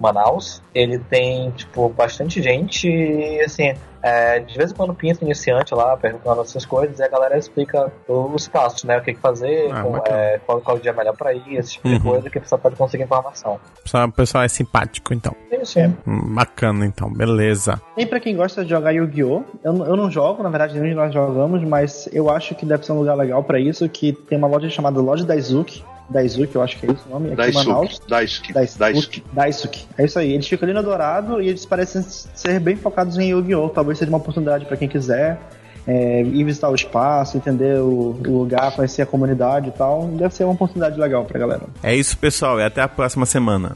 [0.00, 0.62] Manaus.
[0.74, 3.74] Ele tem, tipo, bastante gente e assim.
[4.06, 7.90] É, de vez em quando pinta iniciante lá, perguntando essas coisas, e a galera explica
[8.06, 8.98] os passos, né?
[8.98, 11.72] O que, que fazer, Ah, com- é, qual, qual o dia melhor pra ir, esse
[11.72, 11.94] tipo Uhum.
[11.94, 13.58] de coisa, que a pessoa pode conseguir informação.
[14.06, 15.34] O pessoal é simpático, então.
[15.50, 17.10] Isso, Hum, Bacana, então.
[17.10, 17.80] Beleza.
[17.96, 19.42] E pra quem gosta de jogar Yu-Gi-Oh!
[19.64, 22.84] Eu, não- eu não jogo, na verdade, nem nós jogamos, mas eu acho que deve
[22.84, 25.82] ser um lugar legal pra isso, que tem uma loja chamada Loja Daisuke.
[26.08, 28.00] Daisuke, eu acho que é isso o nome, aqui em Manaus.
[28.08, 28.52] Daisuke.
[28.52, 28.78] Daisuke.
[28.78, 29.24] Daisuke.
[29.32, 29.86] Daisuke.
[29.96, 30.32] É isso aí.
[30.32, 33.70] Eles ficam ali no Dourado e eles parecem ser bem focados em Yu-Gi-Oh!
[33.70, 35.38] Talvez seja uma oportunidade pra quem quiser
[35.86, 40.06] é, ir visitar o espaço, entender o, o lugar, conhecer a comunidade e tal.
[40.08, 41.62] Deve ser uma oportunidade legal pra galera.
[41.82, 42.58] É isso, pessoal.
[42.60, 43.74] E até a próxima semana.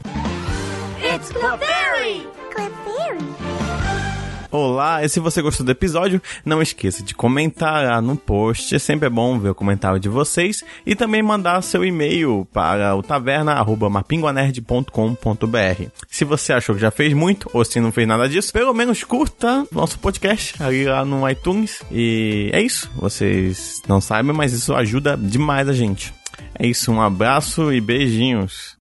[4.51, 8.79] Olá, e se você gostou do episódio, não esqueça de comentar lá no post.
[8.79, 10.63] Sempre é bom ver o comentário de vocês.
[10.83, 15.83] E também mandar seu e-mail para o taverna.mapinguanerd.com.br.
[16.07, 19.03] Se você achou que já fez muito, ou se não fez nada disso, pelo menos
[19.03, 21.83] curta nosso podcast ali lá no iTunes.
[21.91, 22.89] E é isso.
[22.95, 26.11] Vocês não sabem, mas isso ajuda demais a gente.
[26.57, 28.78] É isso, um abraço e beijinhos.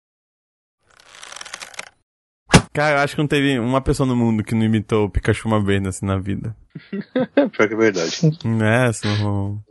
[2.74, 5.48] Cara, eu acho que não teve uma pessoa no mundo que não imitou o Pikachu
[5.48, 6.56] uma vez assim, na vida.
[7.52, 8.22] Pior que é verdade.
[8.64, 9.62] É, assim, não-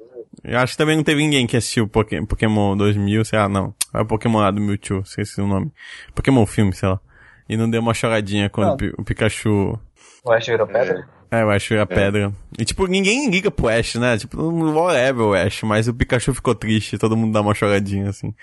[0.44, 3.74] Eu acho que também não teve ninguém que assistiu Poké- Pokémon 2000, sei lá, não.
[3.94, 5.72] É o Pokémon lá do Mewtwo, esqueci o nome.
[6.14, 7.01] Pokémon filme, sei lá.
[7.48, 8.74] E não deu uma choradinha quando Não.
[8.74, 9.78] o Pi- o Pikachu...
[10.24, 11.09] O Ash virou pedra?
[11.32, 12.32] É, eu acho a pedra.
[12.59, 14.18] E tipo, ninguém liga pro Ash, né?
[14.18, 18.35] Tipo, whatever o Ash, mas o Pikachu ficou triste, todo mundo dá uma choradinha, assim.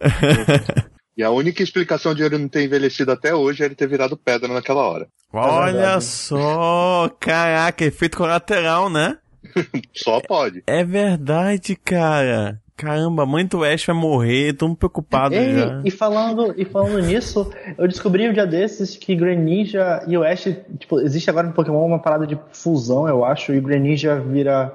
[1.18, 4.16] E a única explicação de ele não ter envelhecido até hoje é ele ter virado
[4.16, 5.08] pedra naquela hora.
[5.32, 6.04] Olha verdade.
[6.04, 7.10] só!
[7.18, 9.18] Caraca, efeito colateral, né?
[9.92, 10.62] Só pode.
[10.64, 12.60] É verdade, cara.
[12.76, 15.82] Caramba, a mãe do Ash vai morrer, tô preocupado Ei, já.
[15.84, 20.44] e falando, e falando nisso, eu descobri um dia desses que Greninja e o Ash,
[20.78, 24.72] tipo, existe agora no Pokémon uma parada de fusão, eu acho, e o Greninja vira.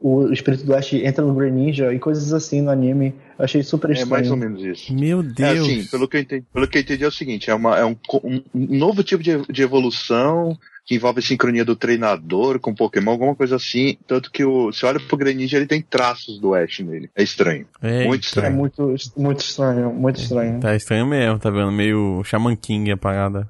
[0.00, 3.14] O espírito do Ash entra no Greninja e coisas assim no anime.
[3.38, 4.10] Eu achei super É estranho.
[4.10, 4.92] mais ou menos isso.
[4.94, 5.60] Meu É Deus.
[5.60, 7.84] assim, pelo que eu entendi, pelo que eu entendi é o seguinte, é, uma, é
[7.84, 13.12] um, um novo tipo de, de evolução que envolve a sincronia do treinador com Pokémon,
[13.12, 13.96] alguma coisa assim.
[14.08, 17.08] Tanto que o, você olha pro Greninja, ele tem traços do Ash nele.
[17.14, 17.64] É estranho.
[17.82, 18.08] Eita.
[18.08, 18.56] Muito É estranho.
[18.56, 20.58] muito, muito estranho, muito estranho.
[20.60, 21.70] Tá estranho mesmo, tá vendo?
[21.70, 23.48] Meio Shaman King a parada.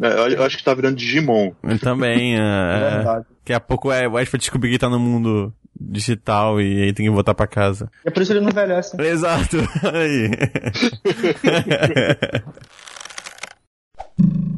[0.00, 1.52] É, eu, acho que tá virando Digimon.
[1.62, 3.26] Eu também, É é, verdade.
[3.40, 5.52] Daqui a pouco é, o Ash vai descobrir que tá no mundo
[5.90, 7.90] digital e aí tem que voltar pra casa.
[8.04, 8.96] É por isso ele não envelhece.
[9.02, 9.56] Exato.
[9.92, 10.30] Aí.